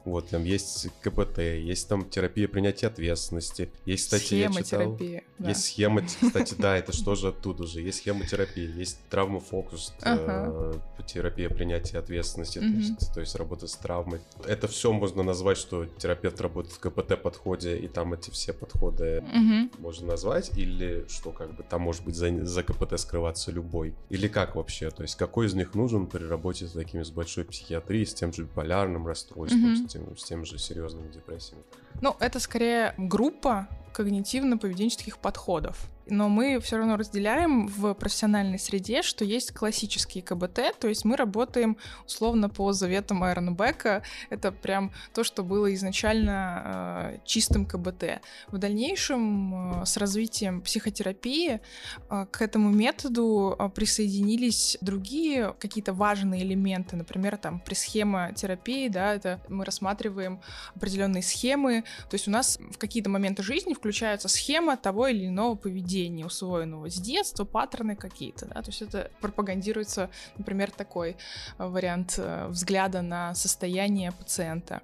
[0.04, 4.64] Вот, там есть КПТ, есть там терапия принятия ответственности, есть, кстати, я читал...
[4.64, 5.50] Схемотерапия, да.
[5.50, 7.82] Есть схема, кстати, да, это что же оттуда же.
[7.82, 10.74] Есть схемотерапия, есть травмофокус, Ага.
[10.98, 12.78] э, терапия принятия ответственности, то Мгм.
[12.80, 14.22] есть, то есть работа с травмой.
[14.48, 19.21] Это все можно назвать, что терапевт работает в КПТ подходе, и там эти все подходы
[19.21, 19.71] Мгм.
[19.80, 23.95] можно назвать, или что как бы там может быть за, за КПТ скрываться любой.
[24.10, 24.89] Или как вообще?
[24.91, 28.34] То есть какой из них нужен при работе с такими с большой психиатрией, с тем
[28.34, 29.76] же биполярным расстройством, Мгм.
[29.88, 31.63] с, тем, с тем же серьезными депрессиями?
[32.02, 35.89] Ну, это скорее группа когнитивно-поведенческих подходов.
[36.08, 41.16] Но мы все равно разделяем в профессиональной среде, что есть классические КБТ, то есть мы
[41.16, 44.04] работаем условно по заветам Айрона Бека.
[44.30, 48.22] Это прям то, что было изначально э, чистым КБТ.
[48.48, 51.62] В дальнейшем э, с развитием психотерапии
[52.10, 56.96] э, к этому методу э, присоединились другие какие-то важные элементы.
[56.96, 60.42] Например, там при схемотерапии, да, это мы рассматриваем
[60.76, 65.56] определенные схемы, то есть у нас в какие-то моменты жизни включается схема того или иного
[65.56, 65.90] поведения,
[66.25, 71.17] усвоенного с детства, паттерны какие-то, да, то есть это пропагандируется, например, такой
[71.58, 74.82] э, вариант э, взгляда на состояние пациента.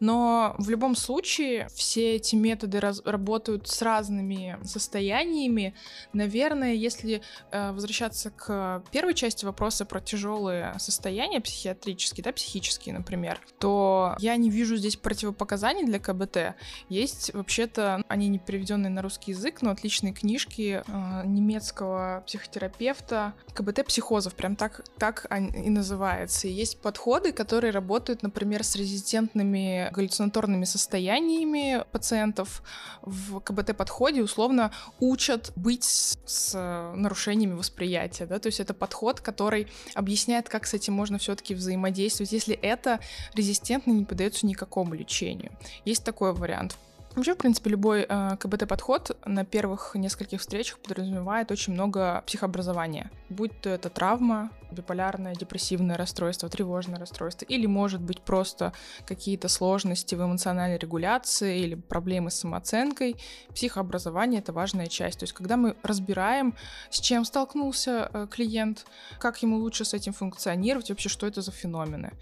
[0.00, 5.74] Но в любом случае все эти методы раз- работают с разными состояниями.
[6.12, 13.40] Наверное, если э, возвращаться к первой части вопроса про тяжелые состояния психиатрические, да, психические, например,
[13.58, 16.54] то я не вижу здесь противопоказаний для КБТ.
[16.88, 20.43] Есть вообще-то, они не переведенные на русский язык, но отличные книжки
[20.86, 26.48] э, немецкого психотерапевта КБТ психозов, прям так, так и называется.
[26.48, 32.62] И есть подходы, которые работают, например, с резистентными галлюцинаторными состояниями пациентов.
[33.02, 36.58] В КБТ-подходе условно учат быть с, с
[36.94, 42.32] нарушениями восприятия, да, то есть это подход, который объясняет, как с этим можно все-таки взаимодействовать,
[42.32, 43.00] если это
[43.34, 45.52] резистентно не поддается никакому лечению.
[45.84, 46.76] Есть такой вариант.
[47.14, 53.10] Вообще, в принципе, любой э, КБТ-подход на первых нескольких встречах подразумевает очень много психообразования.
[53.28, 58.72] Будь то это травма, биполярное, депрессивное расстройство, тревожное расстройство, или, может быть, просто
[59.06, 63.16] какие-то сложности в эмоциональной регуляции или проблемы с самооценкой.
[63.54, 65.20] Психообразование— это важная часть.
[65.20, 66.54] То есть, когда мы разбираем,
[66.90, 68.86] с чем столкнулся э, клиент,
[69.18, 72.12] как ему лучше с этим функционировать, вообще, что это за феномены.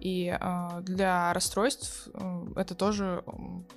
[0.00, 3.22] И э, для расстройств э, это тоже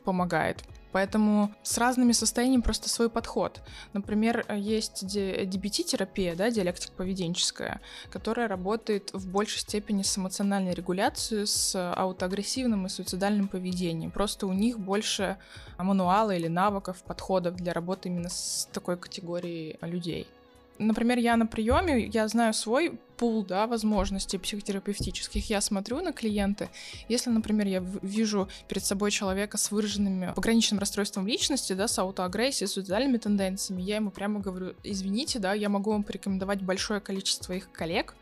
[0.04, 0.64] помогает.
[0.92, 3.62] Поэтому с разными состояниями просто свой подход.
[3.94, 12.86] Например, есть DBT-терапия, да, диалектика-поведенческая, которая работает в большей степени с эмоциональной регуляцией, с аутоагрессивным
[12.86, 14.12] и суицидальным поведением.
[14.12, 15.38] Просто у них больше
[15.78, 20.28] мануала или навыков, подходов для работы именно с такой категорией людей.
[20.78, 25.48] Например, я на приеме, я знаю свой пул, да, возможностей психотерапевтических.
[25.48, 26.70] Я смотрю на клиенты.
[27.08, 32.68] Если, например, я вижу перед собой человека с выраженными пограничным расстройством личности, да, с аутоагрессией,
[32.68, 37.44] с суицидальными тенденциями, я ему прямо говорю, извините, да, я могу вам порекомендовать большое количество
[37.44, 38.16] своих коллег,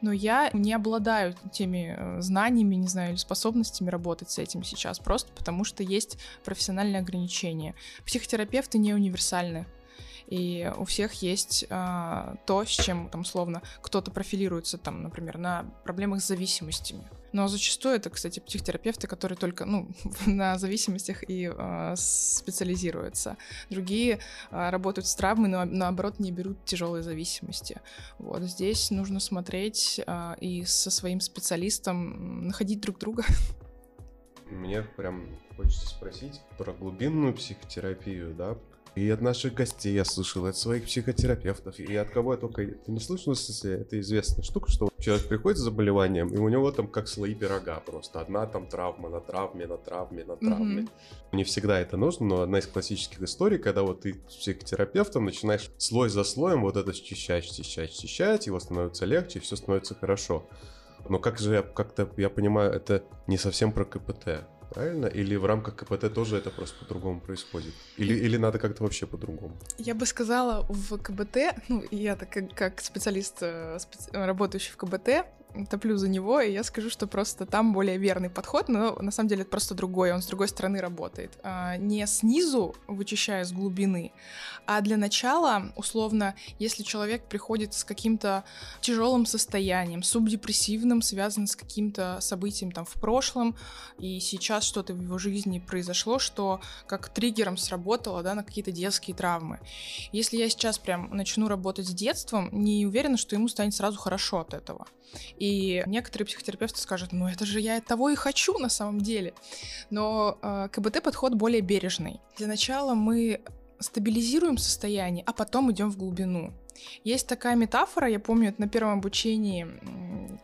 [0.00, 4.98] но я не обладаю теми э, знаниями, не знаю, или способностями работать с этим сейчас,
[4.98, 7.76] просто потому что есть профессиональные ограничения.
[8.04, 9.66] Психотерапевты не универсальны.
[10.26, 15.64] И у всех есть а, то, с чем, там, условно, кто-то профилируется, там, например, на
[15.84, 17.08] проблемах с зависимостями.
[17.32, 19.88] Но зачастую это, кстати, психотерапевты, которые только ну,
[20.26, 23.36] на зависимостях и а, специализируются.
[23.70, 27.80] Другие а, работают с травмой, но наоборот не берут тяжелые зависимости.
[28.18, 33.24] Вот здесь нужно смотреть а, и со своим специалистом находить друг друга.
[34.50, 38.58] Мне прям хочется спросить про глубинную психотерапию, да,
[38.94, 42.92] И от наших гостей я слышал, от своих психотерапевтов, и от кого я только ты
[42.92, 46.88] не слышал, в это известная штука, что человек приходит с заболеванием, и у него там
[46.88, 48.20] как слои пирога просто.
[48.20, 50.82] Одна там травма на травме, на травме, на травме.
[50.82, 50.88] Mm-hmm.
[51.32, 55.70] Не всегда это нужно, но одна из классических историй, когда вот ты с психотерапевтом начинаешь
[55.78, 60.46] слой за слоем вот это счищать, счищать, счищать, его становится легче, и все становится хорошо.
[61.08, 65.06] Но как же я как-то, я понимаю, это не совсем про КПТ правильно?
[65.06, 67.74] Или в рамках КПТ тоже это просто по-другому происходит?
[67.98, 69.56] Или, или надо как-то вообще по-другому?
[69.78, 71.36] Я бы сказала, в КБТ,
[71.68, 73.78] ну, я так как, как специалист, э,
[74.12, 75.26] работающий в КБТ,
[75.70, 79.28] топлю за него, и я скажу, что просто там более верный подход, но на самом
[79.28, 81.38] деле это просто другой, он с другой стороны работает.
[81.42, 84.12] А, не снизу, вычищая с глубины,
[84.66, 88.44] а для начала, условно, если человек приходит с каким-то
[88.80, 93.56] тяжелым состоянием, субдепрессивным, связанным с каким-то событием там в прошлом,
[93.98, 99.16] и сейчас что-то в его жизни произошло, что как триггером сработало, да, на какие-то детские
[99.16, 99.60] травмы.
[100.12, 104.40] Если я сейчас прям начну работать с детством, не уверена, что ему станет сразу хорошо
[104.40, 104.86] от этого.
[105.42, 109.34] И некоторые психотерапевты скажут, ну это же я того и хочу на самом деле.
[109.90, 112.20] Но э, КБТ подход более бережный.
[112.36, 113.40] Для начала мы
[113.80, 116.52] стабилизируем состояние, а потом идем в глубину.
[117.02, 119.66] Есть такая метафора, я помню, это на первом обучении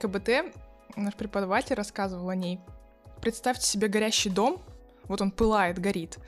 [0.01, 0.53] КБТ
[0.97, 2.59] наш преподаватель рассказывал о ней.
[3.23, 4.61] Представьте себе горящий дом,
[5.05, 6.19] вот он пылает, горит.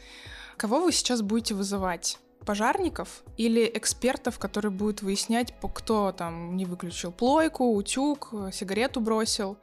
[0.56, 2.20] Кого вы сейчас будете вызывать?
[2.50, 9.56] Пожарников или экспертов, которые будут выяснять, кто там не выключил плойку, утюг, сигарету бросил.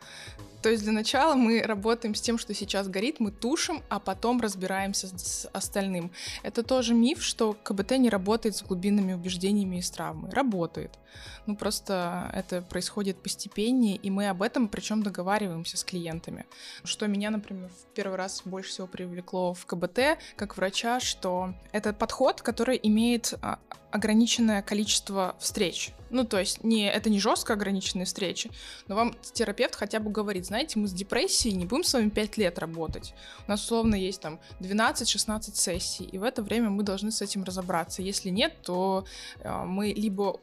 [0.67, 4.41] То есть для начала мы работаем с тем, что сейчас горит, мы тушим, а потом
[4.41, 6.11] разбираемся с остальным.
[6.43, 10.29] Это тоже миф, что КБТ не работает с глубинными убеждениями и с травмой.
[10.29, 10.99] Работает.
[11.45, 16.45] Ну просто это происходит постепеннее, и мы об этом причем договариваемся с клиентами.
[16.83, 21.93] Что меня, например, в первый раз больше всего привлекло в КБТ как врача, что это
[21.93, 23.59] подход, который имеет а,
[23.97, 25.91] ограниченное количество встреч.
[26.09, 28.49] Ну, то есть не, это не жестко ограниченные встречи,
[28.87, 32.37] но вам терапевт хотя бы говорит, знаете, мы с депрессией не будем с вами 5
[32.37, 33.13] лет работать.
[33.45, 37.43] У нас условно есть там 12-16 сессий, и в это время мы должны с этим
[37.43, 38.01] разобраться.
[38.01, 39.05] Если нет, то
[39.39, 40.39] э, мы либо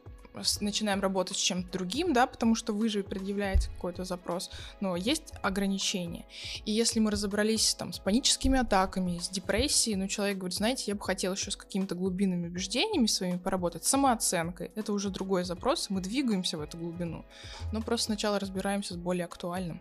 [0.61, 5.33] начинаем работать с чем-то другим, да, потому что вы же предъявляете какой-то запрос, но есть
[5.43, 6.27] ограничения.
[6.65, 10.95] И если мы разобрались там с паническими атаками, с депрессией, ну, человек говорит, знаете, я
[10.95, 16.01] бы хотел еще с какими-то глубинными убеждениями своими поработать, самооценкой, это уже другой запрос, мы
[16.01, 17.25] двигаемся в эту глубину,
[17.73, 19.81] но просто сначала разбираемся с более актуальным.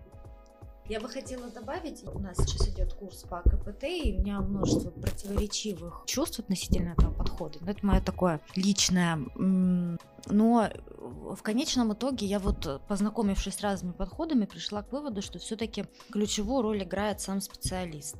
[0.90, 4.92] Я бы хотела добавить, у нас сейчас идет курс по КПТ, и у меня множество
[4.92, 7.60] противоречивых чувств относительно этого подхода.
[7.62, 9.18] Но это мое такое личное.
[9.36, 15.86] Но в конечном итоге я вот, познакомившись с разными подходами, пришла к выводу, что все-таки
[16.12, 18.18] ключевую роль играет сам специалист.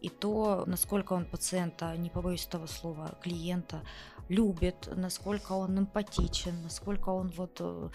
[0.00, 3.82] И то, насколько он пациента, не побоюсь этого слова, клиента,
[4.30, 7.88] любит, насколько он эмпатичен, насколько он вот, э,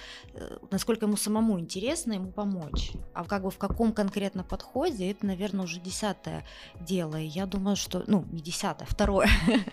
[0.69, 2.91] насколько ему самому интересно ему помочь.
[3.13, 6.45] А как бы в каком конкретно подходе, это, наверное, уже десятое
[6.79, 7.15] дело.
[7.15, 9.29] И я думаю, что, ну, не десятое, второе.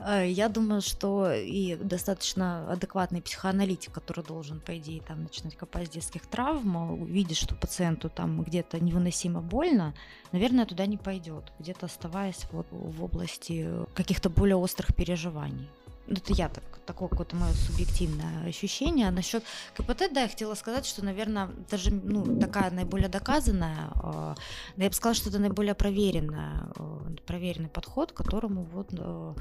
[0.00, 5.88] Э, я думаю, что и достаточно адекватный психоаналитик, который должен, по идее, там начинать копать
[5.88, 9.94] с детских травм, увидит, что пациенту там где-то невыносимо больно,
[10.30, 15.68] наверное, туда не пойдет, где-то оставаясь вот в области каких-то более острых переживаний.
[16.08, 19.08] Это я так, такое какое-то мое субъективное ощущение.
[19.08, 19.44] А насчет
[19.74, 24.34] КПТ, да, я хотела сказать, что, наверное, даже ну, такая наиболее доказанная, э,
[24.76, 29.34] да, я бы сказала, что это наиболее проверенная, э, проверенный подход, к которому вот, э,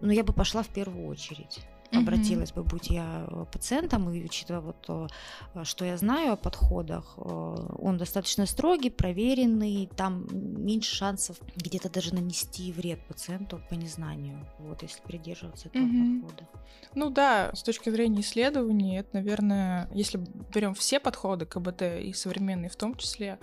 [0.00, 1.60] ну, я бы пошла в первую очередь
[1.92, 5.08] обратилась бы, будь я э, пациентом, и учитывая вот то,
[5.54, 12.14] э, что я знаю о подходах, он достаточно строгий, проверенный, там меньше шансов где-то даже
[12.14, 16.48] нанести вред пациенту по незнанию, вот, если придерживаться этого mm подхода.
[16.94, 20.18] Ну да, с точки зрения исследований, это, наверное, если
[20.54, 23.38] берем все подходы КБТ и современные в том числе,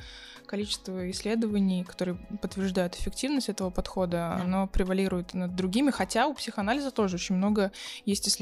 [0.46, 4.44] количество исследований, которые подтверждают эффективность этого подхода, да.
[4.44, 7.72] оно превалирует над другими, хотя у психоанализа тоже очень много
[8.06, 8.39] есть исследований.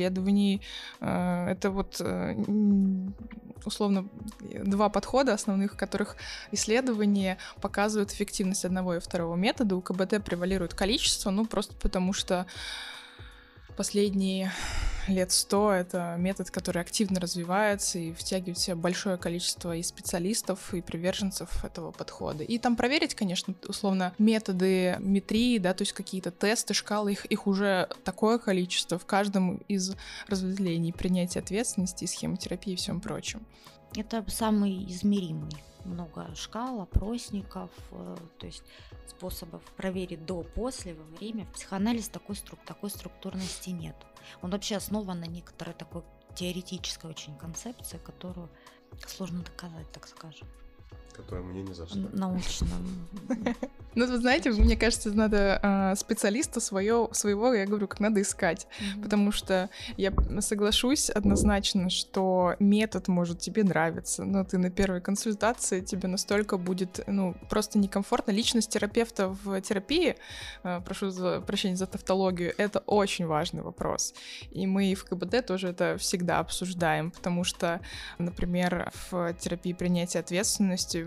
[0.99, 2.35] Э, это вот э,
[3.65, 4.07] условно
[4.39, 6.15] два подхода основных, в которых
[6.51, 9.75] исследования показывают эффективность одного и второго метода.
[9.75, 12.45] У КБТ превалирует количество, ну просто потому что
[13.77, 14.51] последние
[15.07, 20.73] лет сто это метод, который активно развивается и втягивает в себя большое количество и специалистов,
[20.73, 22.43] и приверженцев этого подхода.
[22.43, 27.47] И там проверить, конечно, условно, методы метрии, да, то есть какие-то тесты, шкалы, их, их
[27.47, 29.95] уже такое количество в каждом из
[30.27, 33.45] разветвлений принятия ответственности, схемотерапии и всем прочем.
[33.95, 35.51] Это самый измеримый.
[35.85, 38.63] Много шкал, опросников, э, то есть
[39.07, 41.45] способов проверить до, после, во время.
[41.45, 43.95] В психоанализе такой, струк, такой структурности нет.
[44.41, 46.03] Он вообще основан на некоторой такой
[46.35, 48.49] теоретической очень концепции, которую
[49.07, 50.47] сложно доказать, так скажем
[51.17, 51.97] которая мне не за что.
[52.13, 52.69] Научном.
[53.95, 58.67] Ну, вы знаете, мне кажется, надо э, специалиста свое, своего, я говорю, как надо искать.
[59.01, 65.81] Потому что я соглашусь однозначно, что метод может тебе нравиться, но ты на первой консультации
[65.81, 68.29] тебе настолько будет, ну, просто некомфортно.
[68.29, 70.15] Личность терапевта в терапии,
[70.63, 74.13] э, прошу за, прощения за тавтологию, это очень важный вопрос.
[74.51, 77.81] И мы в КБД тоже это всегда обсуждаем, потому что,
[78.19, 81.06] например, в терапии принятия ответственности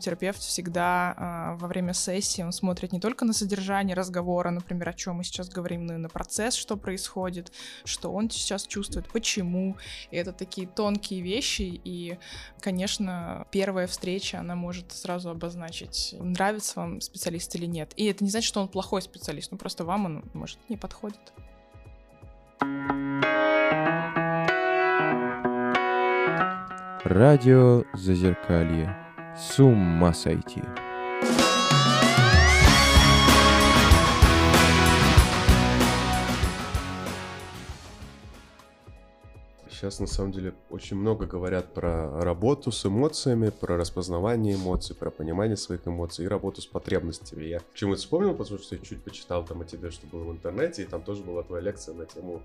[0.00, 4.92] терапевт всегда а, во время сессии, он смотрит не только на содержание разговора, например, о
[4.92, 7.52] чем мы сейчас говорим, но и на процесс, что происходит,
[7.84, 9.76] что он сейчас чувствует, почему.
[10.10, 12.18] И это такие тонкие вещи, и,
[12.60, 17.92] конечно, первая встреча, она может сразу обозначить, нравится вам специалист или нет.
[17.96, 21.32] И это не значит, что он плохой специалист, ну просто вам он, может, не подходит.
[27.04, 29.09] Радио Зазеркалье.
[29.40, 30.62] С ума сойти.
[39.70, 45.10] Сейчас на самом деле очень много говорят про работу с эмоциями, про распознавание эмоций, про
[45.10, 47.44] понимание своих эмоций и работу с потребностями.
[47.44, 50.32] Я почему это вспомнил, потому что я чуть почитал там о тебе, что было в
[50.32, 52.42] интернете, и там тоже была твоя лекция на тему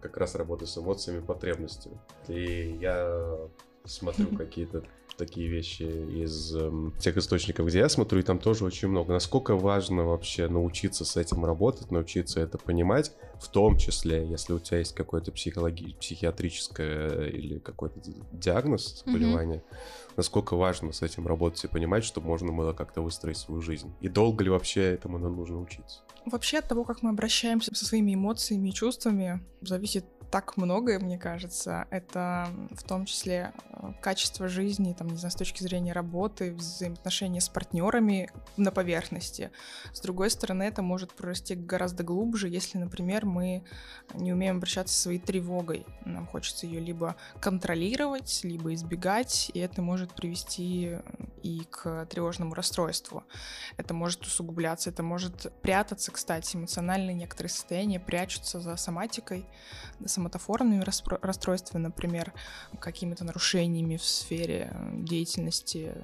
[0.00, 1.98] как раз работы с эмоциями потребностями.
[2.28, 3.36] И я
[3.84, 4.82] смотрю какие-то
[5.20, 9.12] такие вещи из э, тех источников, где я смотрю, и там тоже очень много.
[9.12, 14.58] Насколько важно вообще научиться с этим работать, научиться это понимать, в том числе, если у
[14.58, 18.00] тебя есть какое-то психологи- психиатрическое или какой-то
[18.32, 20.12] диагноз, заболевание, mm-hmm.
[20.16, 23.92] насколько важно с этим работать и понимать, чтобы можно было как-то выстроить свою жизнь.
[24.00, 26.00] И долго ли вообще этому нам нужно учиться?
[26.24, 31.18] Вообще от того, как мы обращаемся со своими эмоциями и чувствами, зависит так многое, мне
[31.18, 31.86] кажется.
[31.90, 37.40] Это в том числе э, качество жизни, там, не знаю, с точки зрения работы, взаимоотношения
[37.40, 39.50] с партнерами на поверхности.
[39.92, 43.64] С другой стороны, это может прорасти гораздо глубже, если, например, мы
[44.14, 45.84] не умеем обращаться со своей тревогой.
[46.04, 50.98] Нам хочется ее либо контролировать, либо избегать, и это может привести
[51.42, 53.24] и к тревожному расстройству.
[53.76, 59.46] Это может усугубляться, это может прятаться, кстати, эмоциональные некоторые состояния прячутся за соматикой,
[60.20, 60.84] соматоформными
[61.22, 62.32] расстройствами, например,
[62.78, 65.94] какими-то нарушениями в сфере деятельности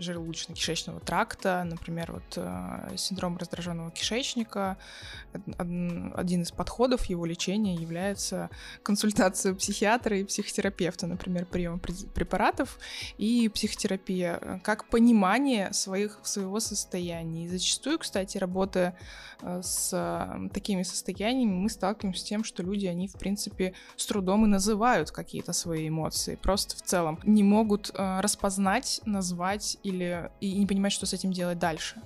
[0.00, 4.76] желудочно-кишечного тракта, например, вот э, синдром раздраженного кишечника.
[5.58, 8.50] Один из подходов его лечения является
[8.82, 12.78] консультация психиатра и психотерапевта, например, прием препаратов
[13.18, 17.44] и психотерапия, как понимание своих, своего состояния.
[17.44, 18.96] И зачастую, кстати, работая
[19.42, 19.90] э, с
[20.52, 23.39] такими состояниями, мы сталкиваемся с тем, что люди, они, в принципе,
[23.96, 29.78] с трудом и называют какие-то свои эмоции, просто в целом не могут э, распознать, назвать
[29.82, 32.00] или и не понимать, что с этим делать дальше.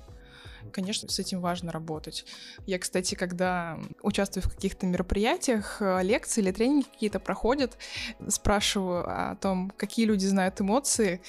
[0.72, 2.24] Конечно, с этим важно работать.
[2.66, 7.76] Я, кстати, когда участвую в каких-то мероприятиях, э, лекции или тренинги какие-то проходят,
[8.28, 11.20] спрашиваю о том, какие люди знают эмоции.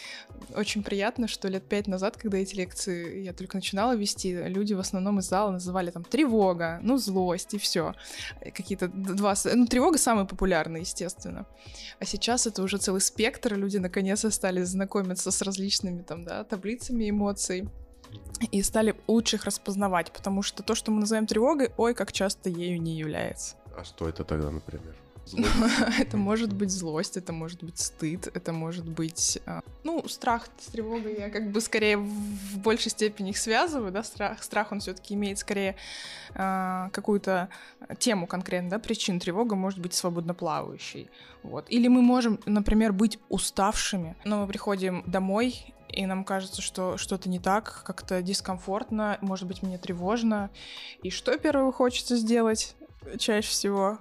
[0.56, 4.80] Очень приятно, что лет пять назад, когда эти лекции я только начинала вести, люди в
[4.80, 7.94] основном из зала называли там тревога, ну, злость и все.
[8.42, 9.36] Какие-то два...
[9.54, 11.46] Ну, тревога самая популярная, естественно.
[12.00, 17.10] А сейчас это уже целый спектр, люди наконец-то стали знакомиться с различными там, да, таблицами
[17.10, 17.70] эмоций
[18.52, 22.50] и стали лучше их распознавать, потому что то, что мы называем тревогой, ой, как часто
[22.50, 23.56] ею не является.
[23.78, 24.96] А что это тогда, например?
[26.00, 29.40] Это может быть злость, это может быть стыд, это может быть...
[29.46, 34.04] А, ну, страх с тревогой я как бы скорее в большей степени их связываю, да,
[34.04, 35.76] страх, страх он все таки имеет скорее
[36.36, 37.50] а, какую-то
[37.98, 39.20] тему конкретно, да, причин.
[39.20, 41.10] Тревога может быть свободно плавающей,
[41.44, 41.66] вот.
[41.70, 47.30] Или мы можем, например, быть уставшими, но мы приходим домой и нам кажется, что что-то
[47.30, 50.50] не так, как-то дискомфортно, может быть, мне тревожно.
[51.04, 52.76] И что первое хочется сделать
[53.18, 54.00] чаще всего?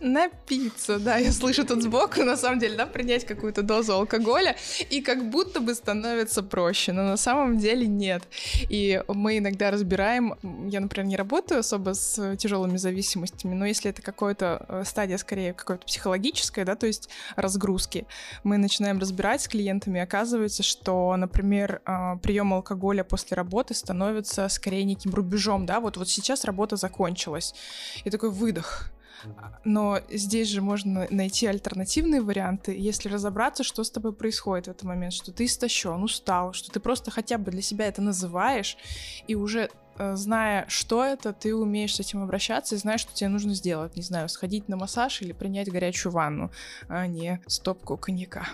[0.00, 4.56] Напиться, да, я слышу тут сбоку, на самом деле, да, принять какую-то дозу алкоголя,
[4.90, 8.22] и как будто бы становится проще, но на самом деле нет.
[8.68, 10.34] И мы иногда разбираем,
[10.68, 15.52] я, например, не работаю особо с тяжелыми зависимостями, но если это какая-то э, стадия, скорее,
[15.52, 18.06] какая-то психологическая, да, то есть разгрузки,
[18.44, 24.84] мы начинаем разбирать с клиентами, оказывается, что, например, э, прием алкоголя после работы становится скорее
[24.84, 27.52] неким рубежом, да, вот, вот сейчас работа закончилась,
[28.04, 28.92] и такой выдох,
[29.64, 34.84] Но здесь же можно найти альтернативные варианты, если разобраться, что с тобой происходит в этот
[34.84, 38.76] момент, что ты истощен, устал, что ты просто хотя бы для себя это называешь,
[39.26, 43.28] и уже э, зная, что это, ты умеешь с этим обращаться и знаешь, что тебе
[43.28, 43.96] нужно сделать.
[43.96, 46.50] Не знаю, сходить на массаж или принять горячую ванну,
[46.88, 48.46] а не стопку коньяка.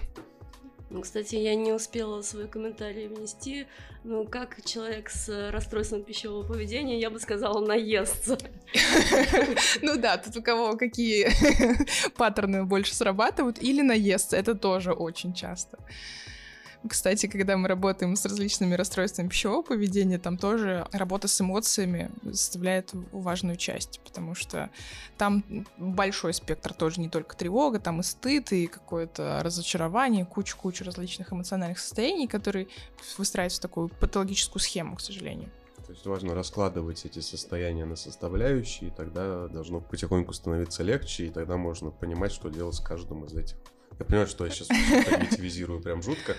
[0.94, 3.66] Ну, кстати, я не успела свой комментарий внести.
[4.04, 8.38] Ну, как человек с расстройством пищевого поведения, я бы сказала, наестся.
[9.82, 11.30] Ну да, тут у кого какие
[12.16, 15.78] паттерны больше срабатывают, или наестся, это тоже очень часто.
[16.88, 22.90] Кстати, когда мы работаем с различными расстройствами пищевого поведения, там тоже работа с эмоциями составляет
[23.10, 24.70] важную часть, потому что
[25.16, 25.44] там
[25.78, 31.78] большой спектр тоже не только тревога, там и стыд, и какое-то разочарование, куча-куча различных эмоциональных
[31.78, 32.68] состояний, которые
[33.16, 35.50] выстраиваются в такую патологическую схему, к сожалению.
[35.86, 41.30] То есть важно раскладывать эти состояния на составляющие, и тогда должно потихоньку становиться легче, и
[41.30, 43.56] тогда можно понимать, что делать с каждым из этих.
[43.98, 46.36] Я понимаю, что я сейчас примитивизирую прям жутко,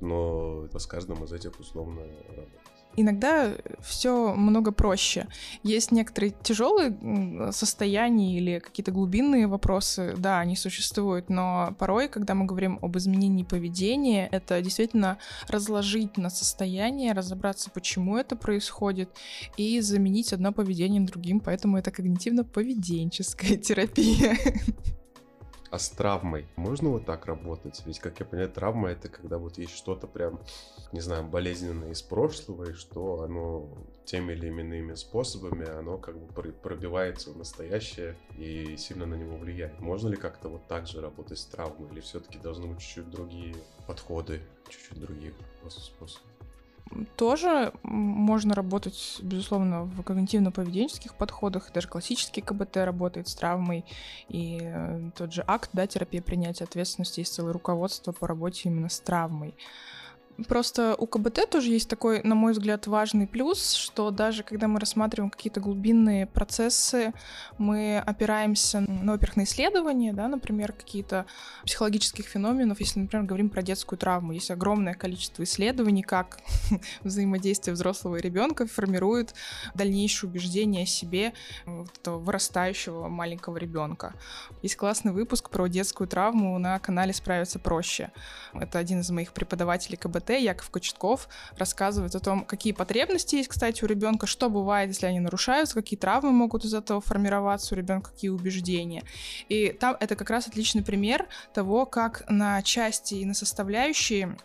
[0.00, 2.74] но с каждым из этих условно работать.
[2.96, 5.26] Иногда все много проще.
[5.62, 12.46] Есть некоторые тяжелые состояния или какие-то глубинные вопросы, да, они существуют, но порой, когда мы
[12.46, 15.18] говорим об изменении поведения, это действительно
[15.48, 19.10] разложить на состояние, разобраться, почему это происходит,
[19.56, 24.36] и заменить одно поведение другим, поэтому это когнитивно-поведенческая терапия.
[25.74, 27.82] А с травмой можно вот так работать?
[27.84, 30.38] Ведь, как я понимаю, травма это когда вот есть что-то прям,
[30.92, 36.52] не знаю, болезненное из прошлого, и что оно теми или иными способами, оно как бы
[36.52, 39.80] пробивается в настоящее и сильно на него влияет.
[39.80, 41.90] Можно ли как-то вот так же работать с травмой?
[41.90, 43.56] Или все-таки должны быть чуть-чуть другие
[43.88, 45.34] подходы, чуть-чуть другие
[45.68, 46.33] способы?
[47.16, 53.84] Тоже можно работать, безусловно, в когнитивно-поведенческих подходах, даже классический КБТ работает с травмой,
[54.28, 58.88] и э, тот же акт, да, терапия принятия ответственности, есть целое руководство по работе именно
[58.88, 59.54] с травмой.
[60.48, 64.80] Просто у КБТ тоже есть такой, на мой взгляд, важный плюс, что даже когда мы
[64.80, 67.12] рассматриваем какие-то глубинные процессы,
[67.56, 71.26] мы опираемся, ну, во-первых, на исследования, да, например, какие-то
[71.64, 72.80] психологических феноменов.
[72.80, 76.38] Если, например, говорим про детскую травму, есть огромное количество исследований, как
[77.02, 79.34] взаимодействие взрослого и ребенка формирует
[79.74, 81.32] дальнейшее убеждение о себе
[81.64, 84.14] вот этого вырастающего маленького ребенка.
[84.62, 88.10] Есть классный выпуск про детскую травму на канале «Справиться проще».
[88.52, 93.48] Это один из моих преподавателей КБТ КБТ Яков Кочетков рассказывает о том, какие потребности есть,
[93.48, 97.78] кстати, у ребенка, что бывает, если они нарушаются, какие травмы могут из этого формироваться у
[97.78, 99.02] ребенка, какие убеждения.
[99.48, 104.36] И там это как раз отличный пример того, как на части и на составляющие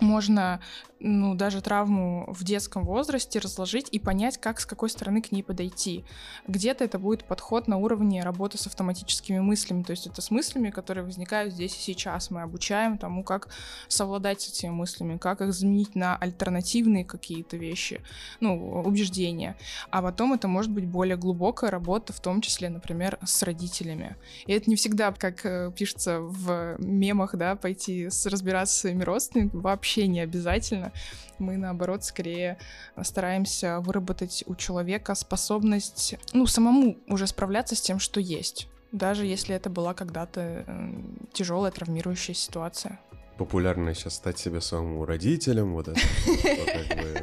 [0.00, 0.60] можно
[1.00, 5.42] ну, даже травму в детском возрасте разложить и понять, как с какой стороны к ней
[5.42, 6.04] подойти.
[6.46, 10.70] Где-то это будет подход на уровне работы с автоматическими мыслями, то есть это с мыслями,
[10.70, 12.30] которые возникают здесь и сейчас.
[12.30, 13.48] Мы обучаем тому, как
[13.88, 18.02] совладать с этими мыслями, как их заменить на альтернативные какие-то вещи,
[18.40, 19.56] ну, убеждения.
[19.90, 24.16] А потом это может быть более глубокая работа, в том числе, например, с родителями.
[24.46, 29.60] И это не всегда, как э, пишется в мемах, да, пойти разбираться с своими родственниками,
[29.60, 30.92] вообще не обязательно
[31.40, 32.58] мы, наоборот, скорее
[33.02, 38.68] стараемся выработать у человека способность, ну, самому уже справляться с тем, что есть.
[38.92, 40.92] Даже если это была когда-то э,
[41.32, 43.00] тяжелая травмирующая ситуация
[43.38, 45.98] популярно сейчас стать себе самому родителем, вот это,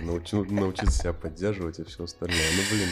[0.01, 2.39] научиться себя поддерживать и все остальное.
[2.55, 2.89] Ну, блин,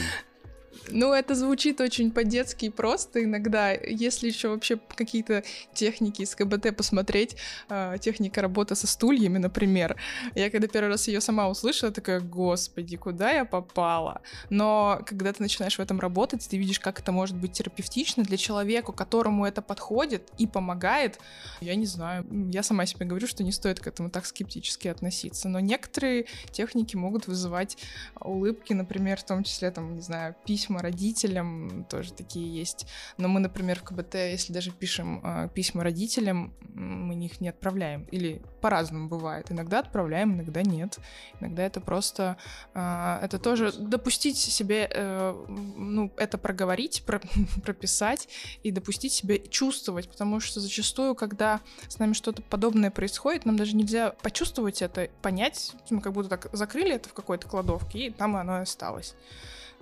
[0.90, 3.72] ну, это звучит очень по-детски и просто иногда.
[3.72, 7.36] Если еще вообще какие-то техники из КБТ посмотреть,
[7.70, 9.96] э, техника работы со стульями, например.
[10.36, 14.22] Я когда первый раз ее сама услышала, такая, господи, куда я попала?
[14.50, 18.38] Но когда ты начинаешь в этом работать, ты видишь, как это может быть терапевтично для
[18.38, 21.20] человека, которому это подходит и помогает.
[21.62, 25.50] Я не знаю, я сама себе говорю, что не стоит к этому так скептически относиться.
[25.50, 27.78] Но некоторые техники могут вызывать
[28.20, 32.88] улыбки, например, в том числе, там, не знаю, письма письма родителям, тоже такие есть.
[33.18, 38.04] Но мы, например, в КБТ, если даже пишем э, письма родителям, мы их не отправляем.
[38.12, 39.52] Или по-разному бывает.
[39.52, 41.00] Иногда отправляем, иногда нет.
[41.40, 42.38] Иногда это просто...
[42.74, 47.22] Э, это тоже допустить себе, э, ну, это проговорить, про,
[47.64, 48.28] прописать
[48.64, 53.76] и допустить себе чувствовать, потому что зачастую, когда с нами что-то подобное происходит, нам даже
[53.76, 58.36] нельзя почувствовать это, понять, мы как будто так закрыли это в какой-то кладовке, и там
[58.36, 59.16] оно и осталось.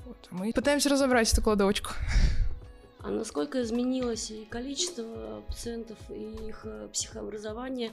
[0.05, 1.91] Вот, а мы пытаемся разобрать эту кладовочку.
[2.99, 7.91] А насколько изменилось и количество пациентов, и их э, психообразование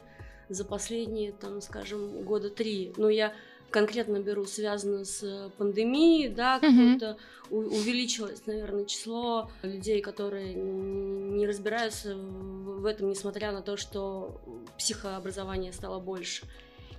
[0.48, 2.92] за последние, там, скажем, года три?
[2.96, 3.32] Ну, я
[3.70, 6.64] конкретно беру, связано с пандемией, да, Мгм.
[6.98, 7.16] какое-то
[7.51, 14.40] у- увеличилось, наверное, число людей, которые не разбираются в этом, несмотря на то, что
[14.78, 16.46] психообразование стало больше.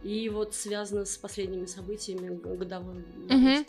[0.04, 3.04] И вот связано с последними событиями г- годовыми.
[3.30, 3.66] Мгм.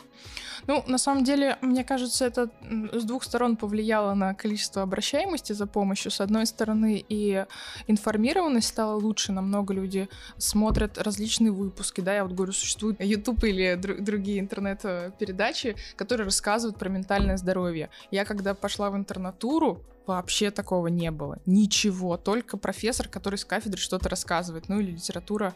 [0.67, 2.49] Ну, на самом деле, мне кажется, это
[2.93, 6.11] с двух сторон повлияло на количество обращаемости за помощью.
[6.11, 7.45] С одной стороны, и
[7.87, 13.73] информированность стала лучше, намного люди смотрят различные выпуски, да, я вот говорю, существует YouTube или
[13.75, 17.89] дру- другие интернет-передачи, которые рассказывают про ментальное здоровье.
[18.11, 21.39] Я когда пошла в интернатуру, вообще такого не было.
[21.45, 25.53] Ничего, только профессор, который с кафедры что-то рассказывает, ну или литература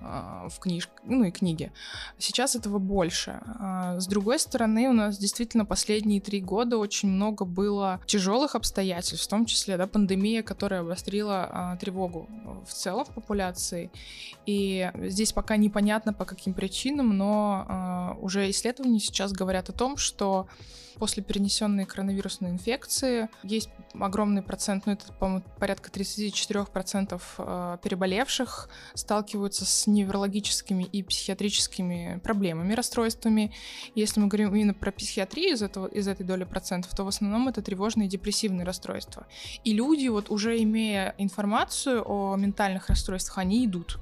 [0.00, 1.72] в книжке, ну и книги.
[2.18, 3.40] Сейчас этого больше.
[3.58, 9.26] А, С другой стороны, у нас действительно последние три года очень много было тяжелых обстоятельств,
[9.26, 12.28] в том числе да, пандемия, которая обострила а, тревогу
[12.66, 13.90] в целом в популяции.
[14.44, 19.96] И здесь пока непонятно по каким причинам, но а, уже исследования сейчас говорят о том,
[19.96, 20.46] что
[20.98, 29.64] после перенесенной коронавирусной инфекции есть огромный процент, ну это, по-моему, порядка 34% э, переболевших сталкиваются
[29.64, 33.52] с неврологическими и психиатрическими проблемами, расстройствами.
[33.94, 37.48] Если мы говорим именно про психиатрию из, этого, из этой доли процентов, то в основном
[37.48, 39.26] это тревожные и депрессивные расстройства.
[39.64, 43.98] И люди, вот уже имея информацию о ментальных расстройствах, они идут.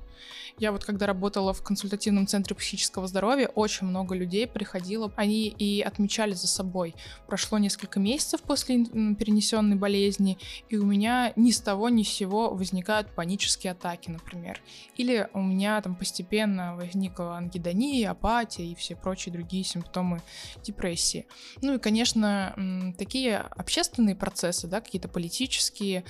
[0.58, 5.80] Я вот когда работала в консультативном центре психического здоровья, очень много людей приходило, они и
[5.80, 6.94] отмечали за собой.
[7.26, 12.50] Прошло несколько месяцев после перенесенной болезни, и у меня ни с того ни с сего
[12.50, 14.60] возникают панические атаки, например.
[14.96, 20.22] Или у меня там постепенно возникла ангидония, апатия и все прочие другие симптомы
[20.62, 21.26] депрессии.
[21.62, 26.04] Ну и, конечно, такие общественные процессы, да, какие-то политические,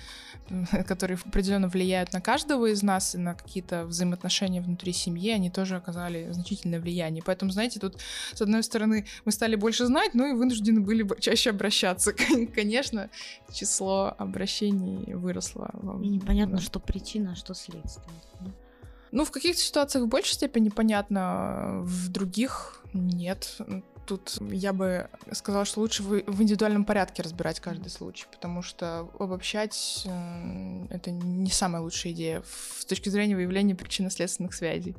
[0.87, 5.77] которые определенно влияют на каждого из нас и на какие-то взаимоотношения внутри семьи, они тоже
[5.77, 7.23] оказали значительное влияние.
[7.25, 7.97] Поэтому, знаете, тут,
[8.35, 12.13] с одной стороны, мы стали больше знать, но и вынуждены были бы чаще обращаться.
[12.55, 13.09] Конечно,
[13.53, 15.71] число обращений выросло.
[16.03, 16.63] И непонятно, Да.
[16.63, 18.15] что причина, а что следствие.
[19.11, 23.57] Ну, в каких-то ситуациях в большей степени понятно, в других нет.
[24.07, 29.09] Тут я бы сказала, что лучше в в индивидуальном порядке разбирать каждый случай, потому что
[29.19, 30.07] обобщать
[30.91, 34.95] это не самая лучшая идея в- с точки зрения выявления причинно-следственных связей.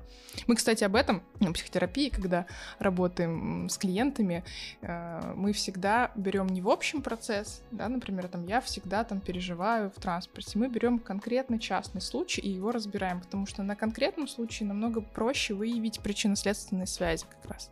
[0.48, 2.46] Мы, кстати, об этом на психотерапии, когда
[2.80, 4.44] работаем с клиентами,
[4.82, 9.90] э, мы всегда берем не в общем процесс, да, например, там я всегда там переживаю
[9.92, 14.68] в транспорте, мы берем конкретно частный случай и его разбираем, потому что на конкретном случае
[14.68, 17.72] намного проще выявить причинно-следственные связи как раз.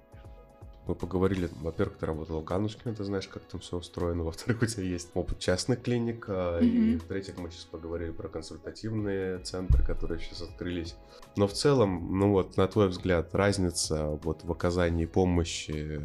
[0.88, 4.66] Мы поговорили, во-первых, ты работала в Ганушкине, ты знаешь, как там все устроено, во-вторых, у
[4.66, 10.20] тебя есть опыт частных клиник, а, и в-третьих, мы сейчас поговорили про консультативные центры, которые
[10.20, 10.96] сейчас открылись.
[11.36, 16.02] Но в целом, ну вот, на твой взгляд, разница вот в оказании помощи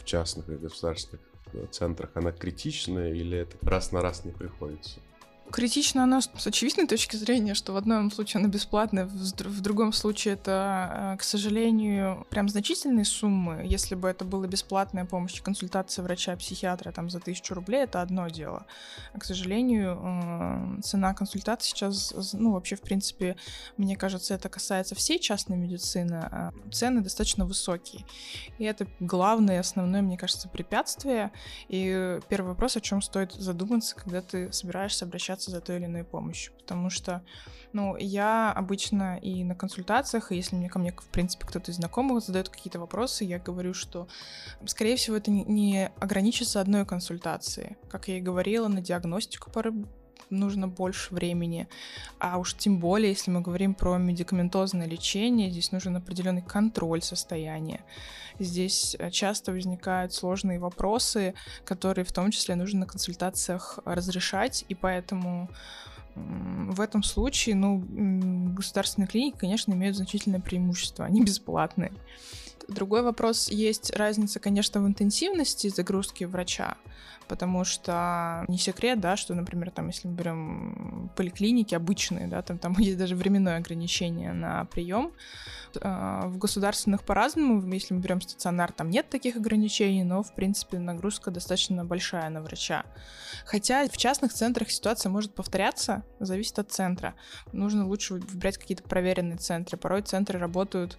[0.00, 1.20] в частных и государственных
[1.52, 4.98] э, центрах, она критичная или это раз на раз не приходится?
[5.52, 10.34] Критично оно с очевидной точки зрения, что в одном случае оно бесплатное, в, другом случае
[10.34, 13.62] это, э, к сожалению, прям значительные суммы.
[13.66, 18.64] Если бы это была бесплатная помощь, консультация врача-психиатра там за тысячу рублей, это одно дело.
[19.12, 23.36] А, к сожалению, э, цена консультации сейчас, ну, вообще, в принципе,
[23.76, 28.06] мне кажется, это касается всей частной медицины, а цены достаточно высокие.
[28.56, 31.30] И это главное, основное, мне кажется, препятствие.
[31.68, 36.04] И первый вопрос, о чем стоит задуматься, когда ты собираешься обращаться за той или иной
[36.04, 36.52] помощью.
[36.58, 37.22] Потому что,
[37.72, 41.76] ну, я обычно и на консультациях, и если мне ко мне, в принципе, кто-то из
[41.76, 44.08] знакомых задает какие-то вопросы, я говорю, что,
[44.66, 47.76] скорее всего, это не- ограничится одной консультацией.
[47.90, 49.86] Как я и говорила, на диагностику порой
[50.30, 51.68] нужно больше времени.
[52.18, 57.84] А уж тем более, если мы говорим про медикаментозное лечение, здесь нужен определенный контроль состояния.
[58.38, 64.74] Здесь э, часто возникают сложные вопросы, которые в том числе нужно на консультациях разрешать, и
[64.74, 65.48] поэтому
[66.14, 67.82] в этом случае, ну,
[68.54, 71.92] государственные клиники, конечно, имеют значительное преимущество, они бесплатные.
[72.68, 76.76] Другой вопрос, есть разница, конечно, в интенсивности загрузки врача,
[77.28, 82.58] потому что не секрет, да, что, например, там, если мы берем поликлиники обычные, да, там,
[82.58, 85.12] там есть даже временное ограничение на прием.
[85.80, 90.78] А, В государственных по-разному, если мы берем стационар, там нет таких ограничений, но, в принципе,
[90.78, 92.84] нагрузка достаточно большая на врача.
[93.44, 97.14] Хотя в частных центрах ситуация может повторяться, зависит от центра.
[97.52, 99.76] Нужно лучше выбирать какие-то проверенные центры.
[99.76, 100.98] Порой центры работают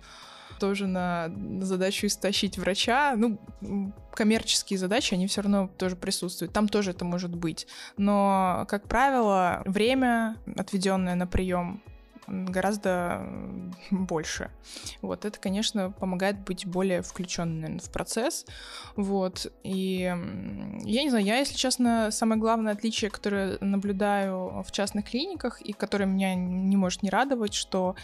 [0.63, 3.15] тоже на, на задачу истощить врача.
[3.17, 3.37] Ну,
[4.13, 6.53] коммерческие задачи, они все равно тоже присутствуют.
[6.53, 7.67] Там тоже это может быть.
[7.97, 11.83] Но, как правило, время, отведенное на прием
[12.27, 13.27] гораздо
[13.91, 14.51] больше.
[15.01, 18.45] Вот это, конечно, помогает быть более включенным в процесс.
[18.95, 19.51] Вот.
[19.63, 19.99] И
[20.83, 25.73] я не знаю, я, если честно, самое главное отличие, которое наблюдаю в частных клиниках и
[25.73, 27.95] которое меня не может не радовать, что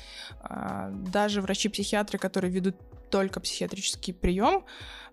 [0.41, 2.75] э, даже врачи-психиатры, которые ведут
[3.09, 4.63] только психиатрический прием,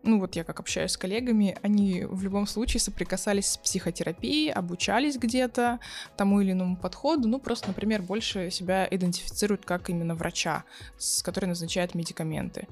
[0.06, 5.18] ну вот я как общаюсь с коллегами, они в любом случае соприкасались с психотерапией, обучались
[5.18, 5.80] где-то
[6.16, 10.64] тому или иному подходу, ну просто, например, больше себя идентифицируют как именно врача,
[10.96, 12.68] с который назначает медикаменты.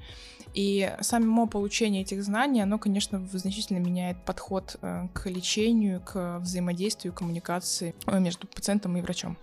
[0.53, 7.13] И само получение этих знаний, оно, конечно, значительно меняет подход э, к лечению, к взаимодействию,
[7.13, 9.37] коммуникации э, между пациентом и врачом.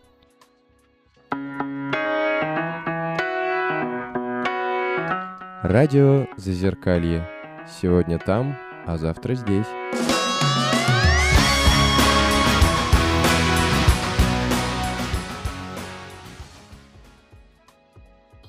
[5.64, 7.24] Радио Зазеркалье.
[7.80, 9.66] Сегодня там, а завтра здесь.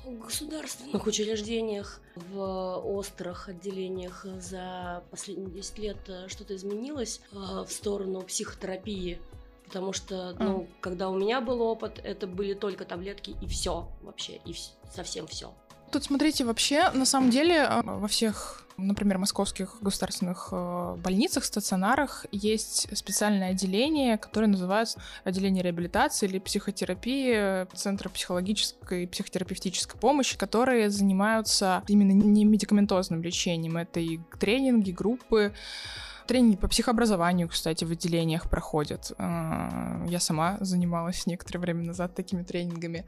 [0.04, 7.70] В государственных учреждениях, в острых отделениях за последние 10 лет э, что-то изменилось э, в
[7.70, 9.20] сторону психотерапии?
[9.66, 14.40] Потому что, ну, когда у меня был опыт, это были только таблетки и все вообще,
[14.44, 14.54] и
[14.92, 15.54] совсем все.
[15.94, 22.26] Тут смотрите, вообще, на самом деле, э, во всех, например, московских государственных э, больницах, стационарах
[22.32, 30.90] есть специальное отделение, которое называется отделение реабилитации или психотерапии, Центра психологической и психотерапевтической помощи, которые
[30.90, 33.76] занимаются именно не медикаментозным лечением.
[33.76, 35.52] Это и тренинги, группы,
[36.26, 39.12] Тренинги по психообразованию, кстати, в отделениях проходят.
[39.18, 43.04] А, я сама занималась некоторое время назад такими тренингами,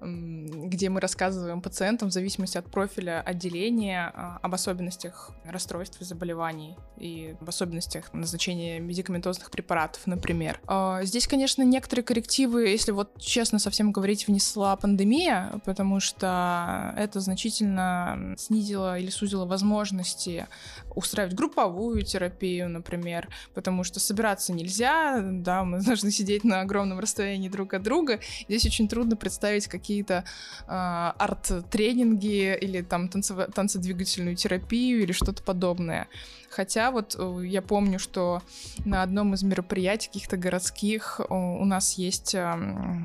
[0.00, 6.76] где мы рассказываем пациентам в зависимости от профиля отделения а, об особенностях расстройств и заболеваний
[6.96, 10.58] и об особенностях назначения медикаментозных препаратов, например.
[10.66, 17.20] А, здесь, конечно, некоторые коррективы, если вот честно совсем говорить, внесла пандемия, потому что это
[17.20, 20.46] значительно снизило или сузило возможности
[20.94, 27.48] устраивать групповую терапию, например, потому что собираться нельзя, да, мы должны сидеть на огромном расстоянии
[27.48, 28.20] друг от друга.
[28.48, 30.24] Здесь очень трудно представить какие-то
[30.66, 36.08] э, арт-тренинги или там танцево- танцедвигательную терапию или что-то подобное.
[36.56, 38.40] Хотя вот э, я помню, что
[38.86, 42.34] на одном из мероприятий каких-то городских у нас есть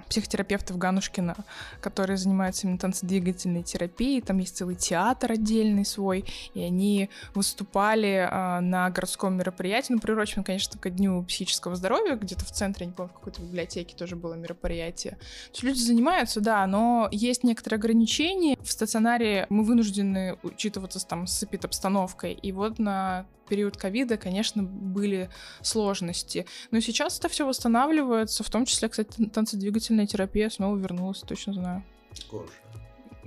[0.08, 1.36] психотерапевты в Ганушкина,
[1.82, 4.22] которые занимаются именно танцедвигательной терапией.
[4.22, 6.24] Там есть целый театр отдельный свой,
[6.54, 12.45] и они выступали а, на городском мероприятии, ну, приуроченном, конечно, ко Дню психического здоровья, где-то
[12.45, 15.12] в центре, не помню, в какой-то библиотеке тоже было мероприятие.
[15.12, 18.58] То есть люди занимаются, да, но есть некоторые ограничения.
[18.62, 25.30] В стационаре мы вынуждены учитываться там с эпидобстановкой, и вот на период ковида, конечно, были
[25.62, 26.45] сложности.
[26.72, 31.84] Но сейчас это все восстанавливается, в том числе, кстати, танцедвигательная терапия снова вернулась, точно знаю.
[32.32, 32.49] Гоша.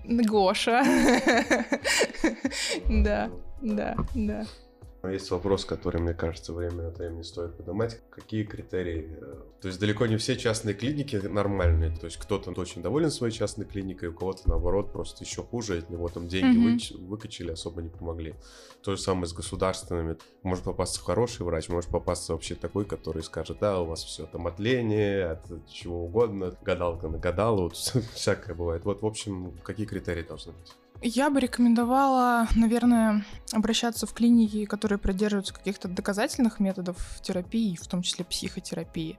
[0.06, 0.82] Гоша.
[2.88, 4.46] Да, да, да.
[5.10, 8.00] Есть вопрос, который, мне кажется, время от времени стоит поднимать.
[8.10, 9.16] Какие критерии?
[9.60, 11.96] То есть далеко не все частные клиники нормальные.
[11.96, 15.78] То есть кто-то очень доволен своей частной клиникой, у кого-то, наоборот, просто еще хуже.
[15.78, 16.98] От него там деньги mm-hmm.
[17.00, 18.34] вы, выкачали, особо не помогли.
[18.82, 20.16] То же самое с государственными.
[20.42, 24.46] Может попасться хороший врач, может попасться вообще такой, который скажет, да, у вас все там
[24.46, 27.74] от лени, от чего угодно, гадалка нагадала, вот
[28.14, 28.84] всякое бывает.
[28.84, 30.72] Вот, в общем, какие критерии должны быть?
[31.02, 38.02] Я бы рекомендовала, наверное, обращаться в клиники, которые придерживаются каких-то доказательных методов терапии, в том
[38.02, 39.18] числе психотерапии.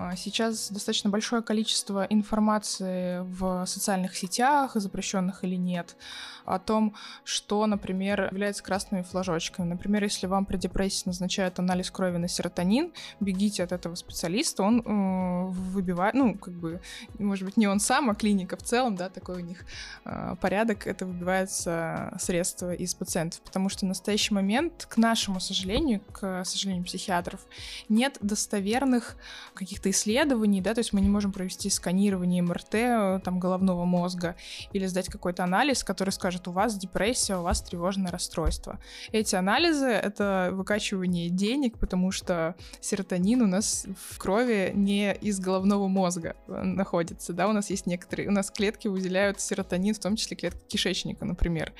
[0.00, 5.96] А, сейчас достаточно большое количество информации в социальных сетях, запрещенных или нет,
[6.44, 6.94] о том,
[7.24, 9.66] что, например, является красными флажочками.
[9.66, 14.80] Например, если вам при депрессии назначают анализ крови на серотонин, бегите от этого специалиста, он
[14.80, 16.80] э, выбивает, ну, как бы,
[17.18, 19.64] может быть, не он сам, а клиника в целом, да, такой у них
[20.04, 26.02] э, порядок, это выбивается средства из пациентов, потому что в настоящий момент, к нашему сожалению,
[26.12, 27.40] к сожалению психиатров,
[27.88, 29.16] нет достоверных
[29.54, 34.36] каких-то исследований, да, то есть мы не можем провести сканирование МРТ э, там головного мозга
[34.72, 38.78] или сдать какой-то анализ, который скажет, у вас депрессия, у вас тревожное расстройство.
[39.12, 45.88] Эти анализы— это выкачивание денег, потому что серотонин у нас в крови не из головного
[45.88, 50.36] мозга находится, да, у нас есть некоторые, у нас клетки выделяют серотонин, в том числе
[50.36, 51.72] клетки кишечника, например.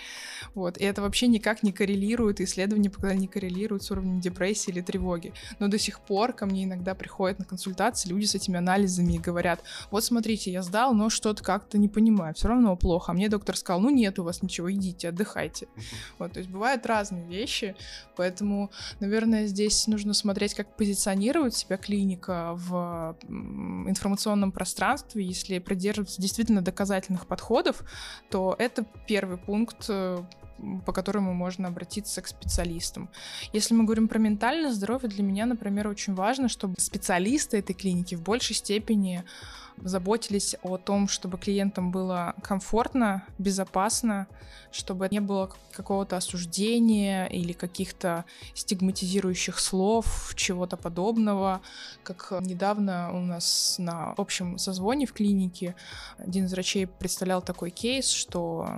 [0.55, 4.81] Вот, и это вообще никак не коррелирует, исследования пока не коррелируют с уровнем депрессии или
[4.81, 5.33] тревоги.
[5.59, 9.15] Но до сих пор ко мне иногда приходят на консультации возвращаться люди с этими анализами
[9.15, 13.13] и говорят, вот смотрите, я сдал, но что-то как-то не понимаю, все равно плохо.
[13.13, 15.67] А мне доктор сказал, ну нет у вас ничего, идите, отдыхайте.
[16.19, 17.75] Вот, то есть бывают разные вещи,
[18.17, 18.71] поэтому,
[19.01, 25.25] наверное, здесь нужно смотреть, как позиционирует себя клиника в информационном пространстве.
[25.25, 27.83] Если придерживаться действительно доказательных подходов,
[28.31, 30.23] то это первый пункт э,
[30.85, 33.09] по которому можно обратиться к специалистам.
[33.53, 38.15] Если мы говорим про ментальное здоровье, для меня, например, очень важно, чтобы специалисты этой клиники
[38.15, 39.25] в большей степени
[39.83, 44.27] заботились о том, чтобы клиентам было комфортно, безопасно,
[44.71, 48.25] чтобы не было какого-то осуждения или каких-то
[48.55, 51.61] стигматизирующих слов, чего-то подобного.
[52.03, 55.75] Как недавно у нас на общем созвоне в клинике
[56.19, 58.69] один из врачей представлял такой кейс, что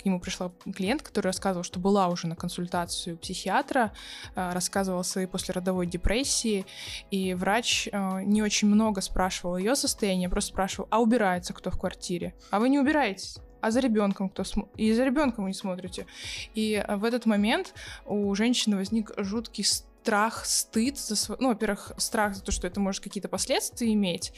[0.00, 3.92] к нему пришла клиент, который рассказывал, что была уже на консультацию психиатра,
[4.34, 6.64] э, рассказывала о своей послеродовой депрессии,
[7.10, 11.78] и врач э, не очень много спрашивал ее состояние, просто спрашивал, а убирается кто в
[11.78, 12.34] квартире?
[12.50, 13.38] А вы не убираетесь?
[13.62, 14.68] а за ребенком кто см...
[14.76, 16.06] и за ребенком вы не смотрите.
[16.54, 19.64] И в этот момент у женщины возник жуткий
[20.02, 21.36] страх, стыд за свой...
[21.38, 24.32] Ну, во-первых, страх за то, что это может какие-то последствия иметь.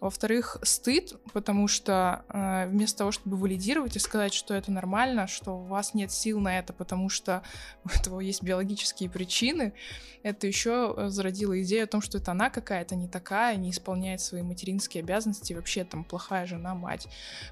[0.00, 5.58] Во-вторых, стыд, потому что э, вместо того, чтобы валидировать и сказать, что это нормально, что
[5.58, 7.42] у вас нет сил на это, потому что
[7.84, 9.74] у этого есть биологические причины,
[10.22, 14.22] это еще э, зародило идею о том, что это она какая-то не такая, не исполняет
[14.22, 17.08] свои материнские обязанности, вообще там плохая жена, мать.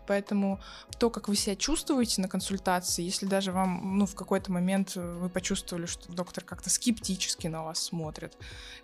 [0.06, 0.58] Поэтому
[0.98, 5.28] то, как вы себя чувствуете на консультации, если даже вам, ну, в какой-то момент вы
[5.28, 8.36] почувствовали, что доктор как-то скептически на вас смотрит,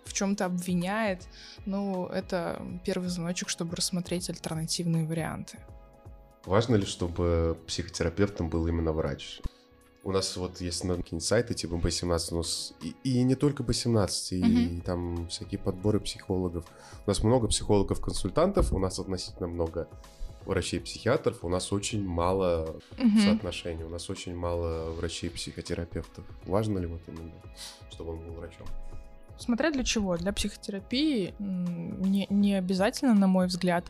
[0.03, 1.27] в чем-то обвиняет,
[1.65, 5.59] ну, это первый звоночек, чтобы рассмотреть альтернативные варианты.
[6.45, 9.41] Важно ли, чтобы психотерапевтом был именно врач?
[10.03, 13.63] У нас вот есть на какие-нибудь сайты типа B17, у нас и, и не только
[13.63, 14.77] B17, и, mm-hmm.
[14.77, 16.65] и там всякие подборы психологов.
[17.07, 19.87] У нас много психологов-консультантов, у нас относительно много
[20.45, 23.19] врачей-психиатров, у нас очень мало mm-hmm.
[23.23, 26.23] соотношений, у нас очень мало врачей-психотерапевтов.
[26.45, 27.31] Важно ли вот именно,
[27.91, 28.67] чтобы он был врачом?
[29.37, 30.15] Смотря для чего.
[30.17, 33.85] Для психотерапии не, не обязательно, на мой взгляд,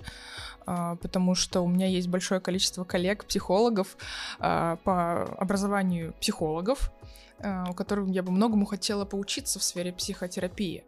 [0.66, 3.96] а, потому что у меня есть большое количество коллег-психологов
[4.40, 6.92] а, по образованию психологов,
[7.40, 10.84] у которых я бы многому хотела поучиться в сфере психотерапии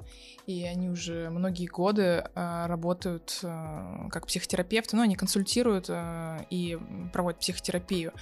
[0.48, 6.46] и они уже многие годы э, работают э, как психотерапевты, но ну, они консультируют э,
[6.50, 6.80] и
[7.12, 8.14] проводят психотерапию.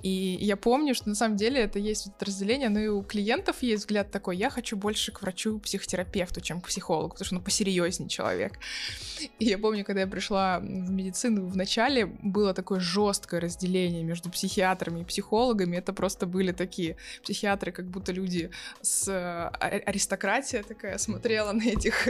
[0.00, 3.62] И я помню, что на самом деле это есть вот разделение, но и у клиентов
[3.62, 8.08] есть взгляд такой, я хочу больше к врачу-психотерапевту, чем к психологу, потому что он посерьезнее
[8.08, 8.58] человек.
[9.38, 14.30] И я помню, когда я пришла в медицину в начале, было такое жесткое разделение между
[14.30, 15.76] психиатрами и психологами.
[15.76, 18.50] Это просто были такие психиатры, как будто люди
[18.80, 22.08] с аристократия такая смотрела на этих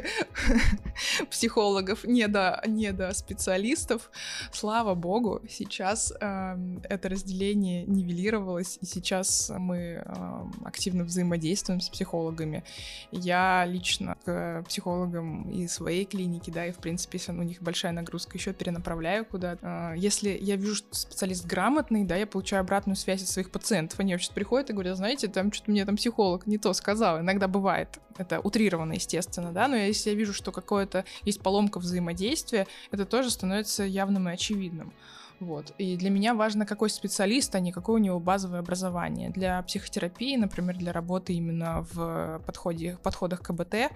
[1.30, 4.10] психологов, не до, не до специалистов.
[4.52, 12.64] Слава богу, сейчас э, это разделение нивелировалось, и сейчас мы э, активно взаимодействуем с психологами.
[13.10, 17.92] Я лично к психологам и своей клиники, да, и в принципе, если у них большая
[17.92, 19.94] нагрузка, еще перенаправляю куда-то.
[19.94, 24.00] Э, если я вижу, что специалист грамотный, да, я получаю обратную связь от своих пациентов.
[24.00, 27.20] Они вообще приходят и говорят, знаете, там что-то мне там психолог не то сказал.
[27.20, 27.98] Иногда бывает.
[28.18, 33.30] Это утрированно, естественно, да, но если я вижу, что какое-то есть поломка взаимодействия, это тоже
[33.30, 34.92] становится явным и очевидным.
[35.41, 35.74] Вот.
[35.78, 39.30] И для меня важно, какой специалист, а не какое у него базовое образование.
[39.30, 43.93] Для психотерапии, например, для работы именно в подходе, подходах КБТ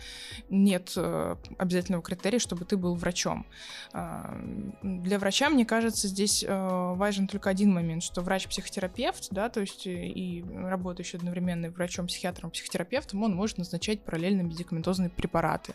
[0.50, 3.46] нет э, обязательного критерия, чтобы ты был врачом.
[3.92, 4.36] А,
[4.82, 9.86] для врача, мне кажется, здесь э, важен только один момент, что врач-психотерапевт, да, то есть
[9.86, 15.74] и работающий одновременно врачом-психиатром, психотерапевтом, он может назначать параллельно медикаментозные препараты.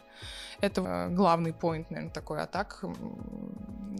[0.63, 2.41] Это э, главный поинт, наверное, такой.
[2.41, 2.85] А так,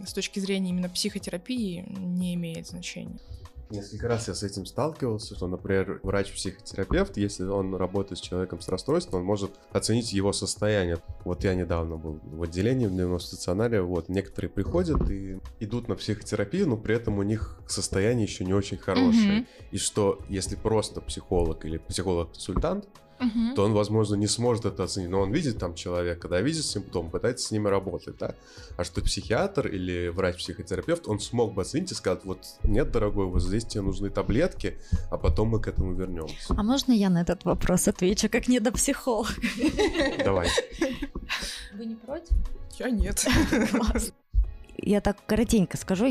[0.06, 3.18] с точки зрения именно психотерапии, не имеет значения.
[3.68, 8.68] Несколько раз я с этим сталкивался, что, например, врач-психотерапевт, если он работает с человеком с
[8.68, 10.98] расстройством, он может оценить его состояние.
[11.24, 15.96] Вот я недавно был в отделении в дневном стационаре, вот, некоторые приходят и идут на
[15.96, 19.40] психотерапию, но при этом у них состояние еще не очень хорошее.
[19.40, 19.46] Mm-hmm.
[19.72, 22.88] И что, если просто психолог или психолог-консультант
[23.20, 23.54] угу.
[23.54, 25.10] то он, возможно, не сможет это оценить.
[25.10, 28.34] Но он видит там человека, когда видит симптом, пытается с ними работать, да.
[28.76, 33.42] А что психиатр или врач-психотерапевт, он смог бы оценить и сказать, вот нет, дорогой, вот
[33.42, 34.78] здесь тебе нужны таблетки,
[35.10, 36.54] а потом мы к этому вернемся.
[36.56, 39.30] А можно я на этот вопрос отвечу, как не до психолога?
[40.24, 40.48] Давай.
[41.74, 42.36] Вы не против?
[42.78, 43.26] Я нет.
[44.84, 46.06] Я так коротенько скажу,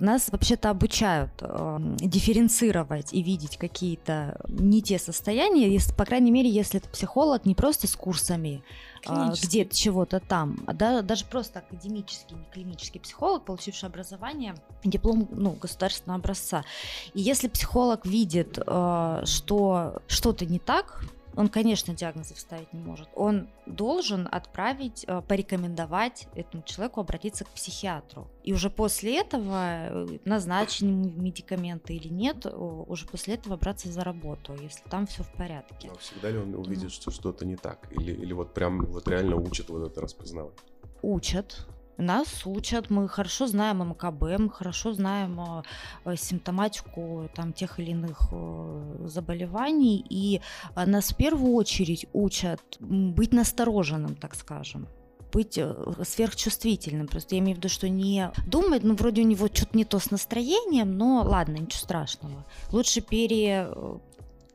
[0.00, 6.48] нас вообще-то обучают э, дифференцировать и видеть какие-то не те состояния, если, по крайней мере,
[6.48, 8.62] если это психолог не просто с курсами,
[9.06, 15.28] а, где-то чего-то там, а да, даже просто академический, не клинический психолог, получивший образование, диплом
[15.30, 16.64] ну, государственного образца.
[17.12, 21.04] И если психолог видит, э, что что-то не так,
[21.36, 23.08] он, конечно, диагнозы вставить не может.
[23.14, 28.28] Он должен отправить, э, порекомендовать этому человеку обратиться к психиатру.
[28.42, 34.54] И уже после этого э, назначены медикаменты или нет, уже после этого браться за работу,
[34.60, 35.88] если там все в порядке.
[35.88, 37.88] Но всегда ли он увидит, что что-то не так?
[37.90, 40.54] Или, или вот прям вот реально учат вот это распознавать?
[41.02, 41.66] Учат,
[41.96, 45.62] нас учат, мы хорошо знаем МКБ, мы хорошо знаем э,
[46.04, 50.40] э, симптоматику там, тех или иных э, заболеваний, и
[50.74, 54.88] нас в первую очередь учат быть настороженным, так скажем
[55.32, 55.58] быть
[56.04, 57.08] сверхчувствительным.
[57.08, 59.98] Просто я имею в виду, что не думать, ну, вроде у него что-то не то
[59.98, 62.44] с настроением, но ладно, ничего страшного.
[62.70, 63.68] Лучше пере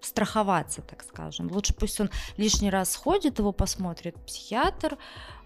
[0.02, 1.52] страховаться, так скажем.
[1.52, 4.98] Лучше пусть он лишний раз сходит, его посмотрит психиатр,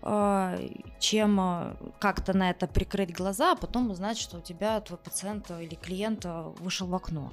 [0.01, 0.59] а,
[0.99, 5.49] чем а, как-то на это прикрыть глаза, а потом узнать, что у тебя твой пациент
[5.51, 7.31] или клиент а, вышел в окно.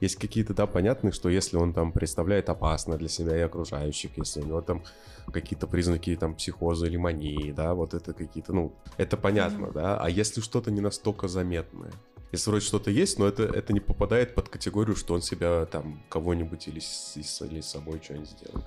[0.00, 4.40] Есть какие-то, да, понятные, что если он там представляет опасно для себя и окружающих, если
[4.40, 4.84] у него там
[5.32, 9.72] какие-то признаки там психоза или мании, да, вот это какие-то, ну, это понятно, mm-hmm.
[9.72, 11.90] да, а если что-то не настолько заметное,
[12.32, 16.02] если вроде что-то есть, но это, это не попадает под категорию, что он себя там
[16.08, 18.64] кого-нибудь или или с собой что-нибудь сделал.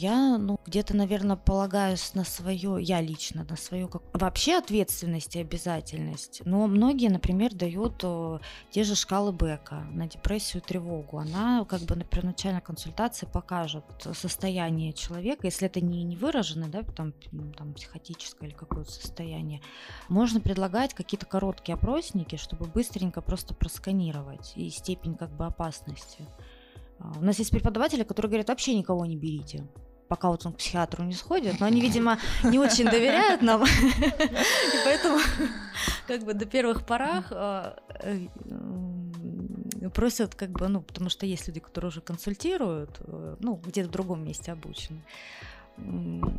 [0.00, 4.00] Я, ну, где-то, наверное, полагаюсь на свое, я лично, на свою как...
[4.14, 6.40] вообще ответственность и обязательность.
[6.46, 8.38] Но многие, например, дают э,
[8.70, 11.18] те же шкалы Бека на депрессию, тревогу.
[11.18, 13.84] Она как бы на первоначальной консультации покажет
[14.14, 17.12] состояние человека, если это не, не выражено, да, там,
[17.58, 19.60] там психотическое или какое-то состояние.
[20.08, 26.26] Можно предлагать какие-то короткие опросники, чтобы быстренько просто просканировать и степень как бы опасности.
[27.00, 29.68] А, у нас есть преподаватели, которые говорят, вообще никого не берите
[30.10, 34.78] пока вот он к психиатру не сходит, но они, видимо, не очень доверяют нам, и
[34.84, 35.18] поэтому
[36.08, 38.26] как бы до первых порах а, э,
[39.94, 43.92] просят как бы, ну, потому что есть люди, которые уже консультируют, э, ну, где-то в
[43.92, 45.04] другом месте обучены,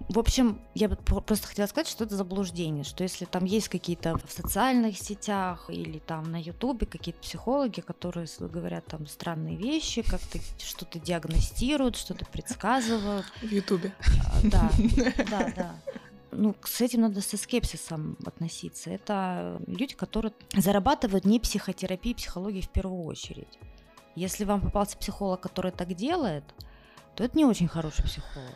[0.10, 4.32] в общем, я просто хотела сказать, что это заблуждение, что если там есть какие-то в
[4.32, 11.00] социальных сетях или там на Ютубе какие-то психологи, которые говорят там странные вещи, как-то что-то
[11.00, 13.26] диагностируют, что-то предсказывают.
[13.42, 13.94] В Ютубе.
[14.26, 14.72] А, да,
[15.30, 15.76] да, да
[16.32, 18.90] ну, с этим надо со скепсисом относиться.
[18.90, 23.60] Это люди, которые зарабатывают не психотерапией, психологией в первую очередь.
[24.16, 26.44] Если вам попался психолог, который так делает,
[27.16, 28.56] то это не очень хороший психолог.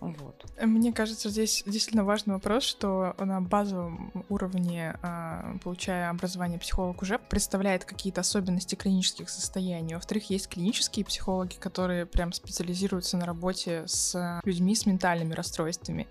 [0.00, 0.44] Вот.
[0.60, 7.18] Мне кажется, здесь действительно важный вопрос, что на базовом уровне, а, получая образование, психолог уже
[7.18, 9.94] представляет какие-то особенности клинических состояний.
[9.94, 16.06] Во-вторых, есть клинические психологи, которые прям специализируются на работе с людьми с ментальными расстройствами.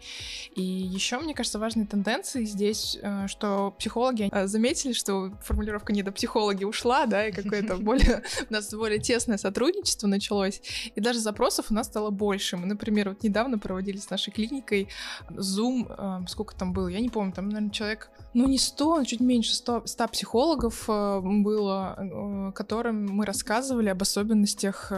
[0.55, 6.03] И еще, мне кажется, важной тенденцией здесь, э, что психологи э, заметили, что формулировка не
[6.03, 10.61] до психологи ушла, да, и какое-то более у нас более тесное сотрудничество началось,
[10.95, 12.57] и даже запросов у нас стало больше.
[12.57, 14.89] Мы, например, вот недавно проводили с нашей клиникой.
[15.29, 19.03] Zoom, э, сколько там было, я не помню, там, наверное, человек, ну не 100, но
[19.03, 24.91] чуть меньше 100, 100 психологов э, было, э, которым мы рассказывали об особенностях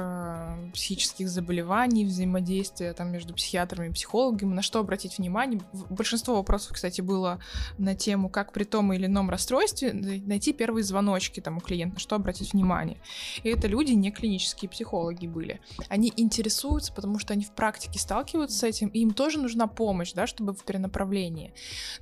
[0.74, 5.62] психических заболеваний, взаимодействия там между психиатрами и психологами, на что обратить внимание.
[5.90, 7.40] Большинство вопросов, кстати, было
[7.78, 12.00] на тему, как при том или ином расстройстве найти первые звоночки там у клиента, на
[12.00, 12.98] что обратить внимание.
[13.44, 15.60] И это люди не клинические психологи были.
[15.90, 20.14] Они интересуются, потому что они в практике сталкиваются с этим, и им тоже нужна помощь,
[20.14, 21.54] да, чтобы в перенаправлении.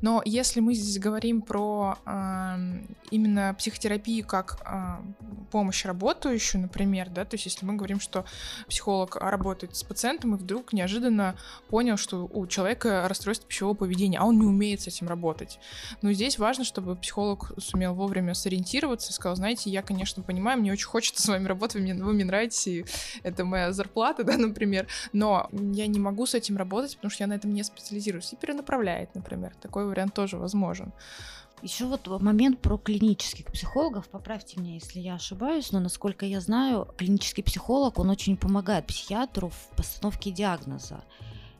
[0.01, 4.95] Но если мы здесь говорим про э, именно психотерапию как э,
[5.51, 8.25] помощь работающую, например, да, то есть если мы говорим, что
[8.67, 11.35] психолог работает с пациентом и вдруг неожиданно
[11.69, 15.59] понял, что у человека расстройство пищевого поведения, а он не умеет с этим работать.
[16.01, 20.71] Но здесь важно, чтобы психолог сумел вовремя сориентироваться и сказал, знаете, я, конечно, понимаю, мне
[20.71, 22.85] очень хочется с вами работать, вы мне, вы мне нравитесь, и
[23.23, 27.27] это моя зарплата, да, например, но я не могу с этим работать, потому что я
[27.27, 29.53] на этом не специализируюсь, и перенаправляет, например.
[29.61, 30.93] Такой вариант тоже возможен.
[31.61, 36.87] Еще вот момент про клинических психологов, поправьте меня, если я ошибаюсь, но насколько я знаю,
[36.97, 41.03] клинический психолог, он очень помогает психиатру в постановке диагноза.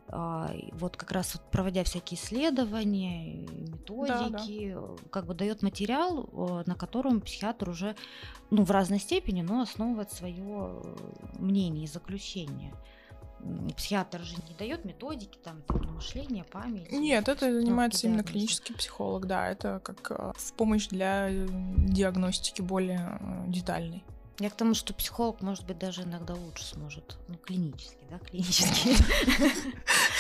[0.08, 4.96] А, вот как раз вот проводя всякие исследования, методики, да, да.
[5.10, 7.96] как бы дает материал, на котором психиатр уже,
[8.50, 10.82] ну, в разной степени, но основывает свое
[11.40, 12.74] мнение и заключение.
[13.76, 15.62] Психиатр же не дает методики, там,
[15.94, 16.92] мышления, память.
[16.92, 22.62] Нет, это занимается именно клинический психолог, да, это как э, в помощь для э, диагностики
[22.62, 24.04] более э, детальной.
[24.40, 27.18] Я к тому, что психолог, может быть, даже иногда лучше сможет.
[27.28, 28.96] Ну, клинически, да, клинически.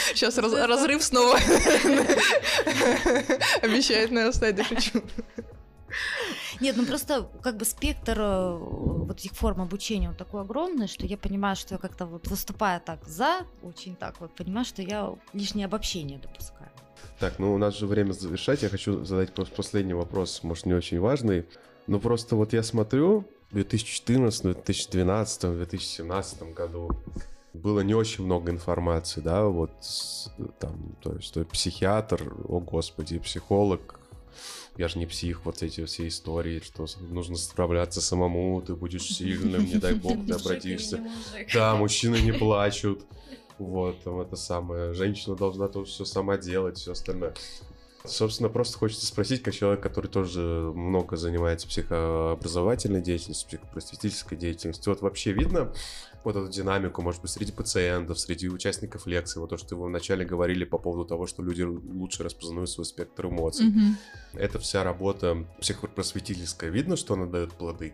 [0.13, 1.35] Сейчас разрыв снова
[3.63, 5.01] обещает нарастать, да шучу.
[6.61, 11.07] Нет, ну просто как бы спектр э, вот этих форм обучения он такой огромный, что
[11.07, 15.15] я понимаю, что я как-то вот выступая так за, очень так вот, понимаю, что я
[15.33, 16.69] лишнее обобщение допускаю.
[17.19, 18.61] Так, ну у нас же время завершать.
[18.61, 21.45] Я хочу задать просто последний вопрос, может, не очень важный.
[21.87, 26.91] Но просто вот я смотрю, в 2014, 2012, 2017 году
[27.53, 29.71] было не очень много информации, да, вот
[30.59, 33.99] там, то есть то психиатр, о господи, психолог,
[34.81, 39.63] я же не псих, вот эти все истории, что нужно справляться самому, ты будешь сильным,
[39.63, 40.99] не дай бог ты обратишься.
[41.53, 43.05] Да, мужчины не плачут.
[43.59, 44.93] Вот, там это самое.
[44.93, 47.35] Женщина должна тоже все сама делать, все остальное.
[48.03, 55.03] Собственно, просто хочется спросить, как человек, который тоже много занимается психообразовательной деятельностью, психопросветительской деятельностью, вот
[55.03, 55.71] вообще видно
[56.23, 60.25] вот эту динамику, может быть, среди пациентов, среди участников лекции, вот то, что вы вначале
[60.25, 63.67] говорили по поводу того, что люди лучше распознают свой спектр эмоций.
[63.67, 63.97] Мгм.
[64.33, 66.69] Это вся работа психопросветительская.
[66.69, 67.93] Видно, что она дает плоды?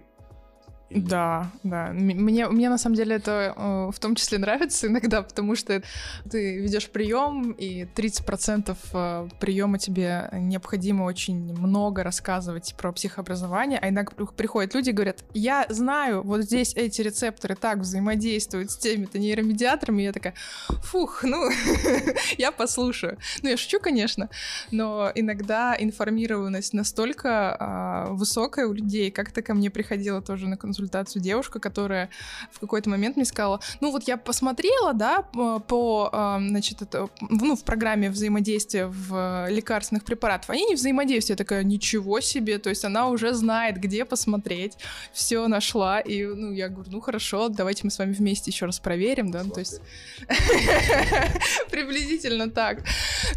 [0.90, 1.90] Или- Да, да.
[1.92, 5.84] Мне, мне на самом деле это э, в том числе нравится иногда, потому что
[6.30, 13.90] ты ведешь прием, и 30% э, приема тебе необходимо очень много рассказывать про психообразование, а
[13.90, 18.78] иногда при- приходят люди и говорят, я знаю, вот здесь эти рецепторы так взаимодействуют с
[18.78, 20.36] теми-то нейромедиаторами, и я такая,
[20.84, 21.50] фух, ну,
[22.38, 23.18] я послушаю.
[23.44, 24.30] Ну, я шучу, конечно,
[24.72, 29.12] но иногда информированность настолько а, высокая у людей.
[29.12, 30.77] Как-то ко мне приходила тоже на консультацию
[31.16, 32.10] девушка, которая
[32.52, 37.56] в какой-то момент мне сказала, ну вот я посмотрела, да, по, а, значит, это, ну,
[37.56, 40.50] в программе взаимодействия в лекарственных препаратов.
[40.50, 41.40] Они не взаимодействуют.
[41.40, 44.78] Я такая, ничего себе, то есть она уже знает, где посмотреть,
[45.14, 48.80] все нашла, и, ну, я говорю, ну, хорошо, давайте мы с вами вместе еще раз
[48.80, 49.82] проверим, да, ну, то есть
[51.72, 52.84] приблизительно так.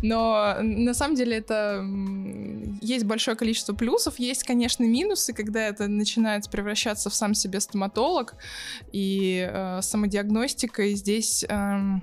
[0.03, 1.85] Но на самом деле это
[2.81, 8.35] есть большое количество плюсов, есть, конечно, минусы, когда это начинает превращаться в сам себе стоматолог
[8.93, 12.03] и э, самодиагностикой здесь эм,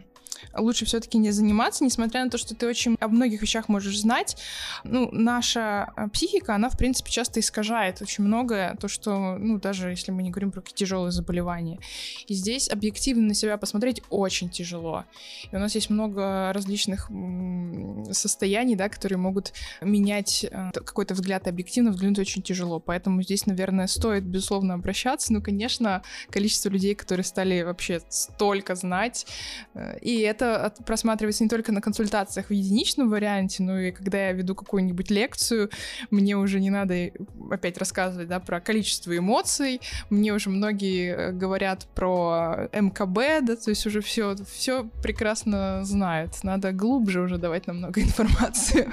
[0.56, 4.38] лучше все-таки не заниматься, несмотря на то, что ты очень о многих вещах можешь знать.
[4.84, 9.90] Ну, наша э, психика, она, в принципе, часто искажает очень многое, то, что, ну, даже
[9.90, 11.80] если мы не говорим про какие тяжелые заболевания.
[12.28, 15.06] И здесь объективно на себя посмотреть очень тяжело.
[15.52, 17.10] И у нас есть много различных
[18.12, 22.80] состояний, да, которые могут менять э, какой-то взгляд, объективно взглянуть очень тяжело.
[22.80, 25.34] Поэтому здесь, наверное, стоит, безусловно, обращаться.
[25.34, 29.26] Ну, конечно, количество людей, которые стали вообще столько знать,
[29.74, 34.32] э, и это просматривается не только на консультациях в единичном варианте, но и когда я
[34.34, 35.70] веду какую-нибудь лекцию,
[36.12, 37.12] мне уже не надо
[37.50, 43.70] опять рассказывать, да, про количество эмоций, мне уже многие э, говорят про МКБ, да, то
[43.70, 46.44] есть уже все, все прекрасно знают.
[46.44, 48.90] Надо глубже уже давать намного информации.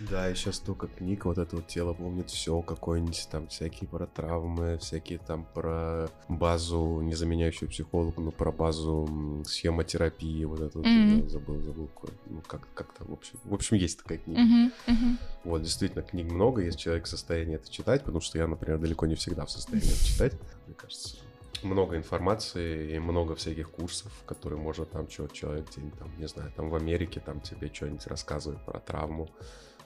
[0.00, 4.06] Да, и сейчас столько книг, вот это вот тело помнит все, какое-нибудь там всякие про
[4.06, 10.86] травмы, всякие там про базу, не заменяющую психологу, но про базу схемотерапии, вот это вот,
[10.86, 11.22] Мгм.
[11.22, 11.90] я забыл, забыл,
[12.26, 14.40] ну как, как-то, в общем, в общем, есть такая книга.
[14.40, 15.18] Мгм, мгм.
[15.44, 19.06] Вот, действительно, книг много, если человек в состоянии это читать, потому что я, например, далеко
[19.06, 21.16] не всегда в состоянии это читать, мне кажется.
[21.64, 25.66] Много информации и много всяких курсов, которые может там что человек
[25.98, 29.34] там, не знаю, там в Америке там тебе что-нибудь рассказывает про травму,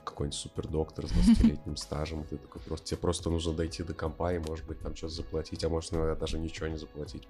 [0.04, 4.38] какой-нибудь супердоктор с 20-летним стажем, ты такой просто, тебе просто нужно дойти до компа и,
[4.38, 7.26] может быть, там что-то заплатить, а может, иногда даже ничего не заплатить,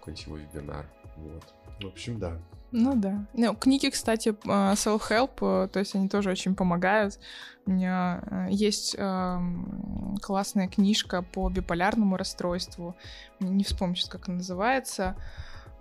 [0.00, 0.86] какой-нибудь его вебинар.
[1.16, 1.44] Вот.
[1.80, 2.38] В общем, да.
[2.72, 3.26] Ну да.
[3.34, 7.18] Ну, книги, кстати, э, self-help, э, то есть они тоже очень помогают.
[7.66, 12.94] У меня э, есть эм, классная книжка по биполярному расстройству.
[13.40, 15.16] Не вспомню как она называется.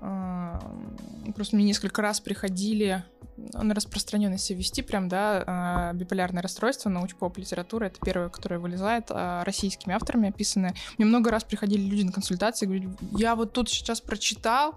[0.01, 0.97] Эм,
[1.35, 3.03] Просто мне несколько раз приходили
[3.37, 9.93] на распространенность вести прям, да, э, биполярное расстройство, научпоп литература, это первое, которое вылезает, российскими
[9.93, 10.73] авторами описанное.
[10.97, 14.75] Мне много раз приходили люди на консультации и говорили, я вот тут сейчас прочитал,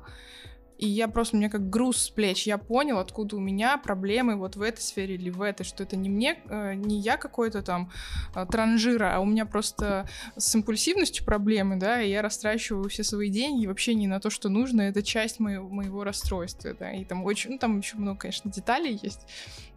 [0.83, 4.35] и я просто, у меня как груз с плеч, я понял, откуда у меня проблемы
[4.35, 7.63] вот в этой сфере или в этой, что это не мне, э, не я какой-то
[7.63, 7.93] там
[8.35, 13.29] э, транжира, а у меня просто с импульсивностью проблемы, да, и я растрачиваю все свои
[13.29, 17.23] деньги вообще не на то, что нужно, это часть моего, моего расстройства, да, и там
[17.25, 19.21] очень, ну, там еще много, конечно, деталей есть,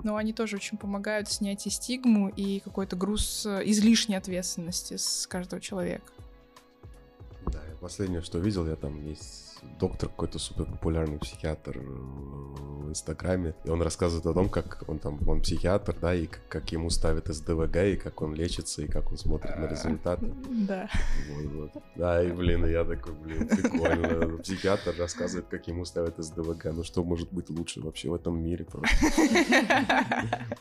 [0.01, 5.27] но они тоже очень помогают снять и стигму, и какой-то груз э, излишней ответственности с
[5.27, 6.11] каждого человека.
[7.45, 9.44] Да, Последнее, что видел, я там есть
[9.79, 15.19] доктор какой-то супер популярный психиатр в Инстаграме, и он рассказывает о том, как он там,
[15.27, 19.11] он психиатр, да, и как, как ему ставят СДВГ, и как он лечится, и как
[19.11, 20.33] он смотрит на результаты.
[20.65, 20.89] Да.
[21.29, 21.83] Вот, вот.
[21.95, 24.37] Да, и, блин, и я такой, блин, прикольно.
[24.37, 26.65] Психиатр рассказывает, как ему ставят СДВГ.
[26.73, 28.95] Ну что может быть лучше вообще в этом мире просто?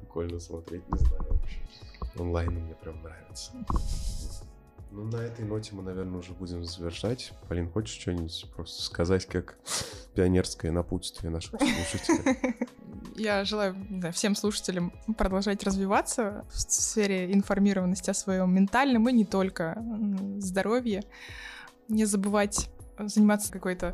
[0.00, 1.58] Прикольно смотреть, не знаю вообще.
[2.18, 3.52] Онлайн мне прям нравится.
[4.96, 7.32] Ну, на этой ноте мы, наверное, уже будем завершать.
[7.48, 9.58] Полин, хочешь что-нибудь просто сказать, как
[10.14, 12.56] пионерское напутствие наших слушателей?
[13.14, 19.12] Я желаю не знаю, всем слушателям продолжать развиваться в сфере информированности о своем ментальном и
[19.12, 19.76] не только
[20.38, 21.04] здоровье.
[21.88, 23.92] Не забывать заниматься какой-то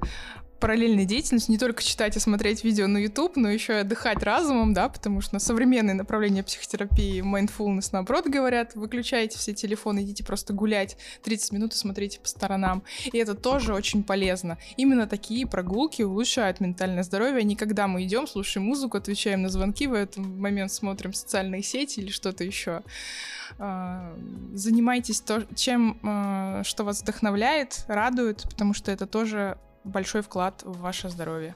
[0.63, 4.73] параллельной деятельностью, не только читать и смотреть видео на YouTube, но еще и отдыхать разумом,
[4.73, 10.53] да, потому что на современные направления психотерапии, mindfulness, наоборот, говорят, выключайте все телефоны, идите просто
[10.53, 12.85] гулять 30 минут и смотрите по сторонам.
[13.13, 14.57] И это тоже очень полезно.
[14.77, 19.49] Именно такие прогулки улучшают ментальное здоровье, а не когда мы идем, слушаем музыку, отвечаем на
[19.49, 22.83] звонки, в этот момент смотрим социальные сети или что-то еще
[23.59, 24.17] а,
[24.55, 30.79] занимайтесь то, чем, а, что вас вдохновляет, радует, потому что это тоже большой вклад в
[30.81, 31.55] ваше здоровье.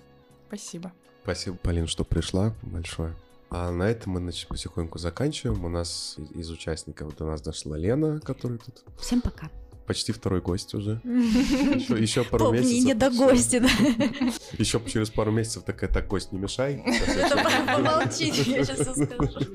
[0.48, 0.92] Спасибо.
[1.22, 2.54] Спасибо, Полин, что пришла.
[2.62, 3.14] Большое.
[3.50, 5.64] А на этом мы значит, потихоньку заканчиваем.
[5.64, 8.84] У нас из участников до нас дошла Лена, которая тут...
[8.98, 9.50] Всем пока.
[9.86, 11.00] Почти второй гость уже.
[11.04, 12.84] Еще, еще пару Помни, месяцев.
[12.84, 13.68] не до гостя, да.
[14.58, 16.82] Еще через пару месяцев такая, так, гость, не мешай.
[16.84, 17.36] Это
[17.66, 19.52] помолчите, я сейчас скажу.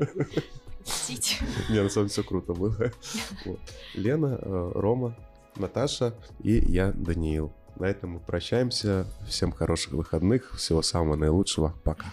[0.84, 1.36] Простите.
[1.70, 2.92] Не, на самом деле все круто было.
[3.94, 5.16] Лена, э, Рома,
[5.56, 7.52] Наташа и я, Даниил.
[7.78, 9.06] На этом мы прощаемся.
[9.28, 10.56] Всем хороших выходных.
[10.58, 11.74] Всего самого наилучшего.
[11.84, 12.06] Пока.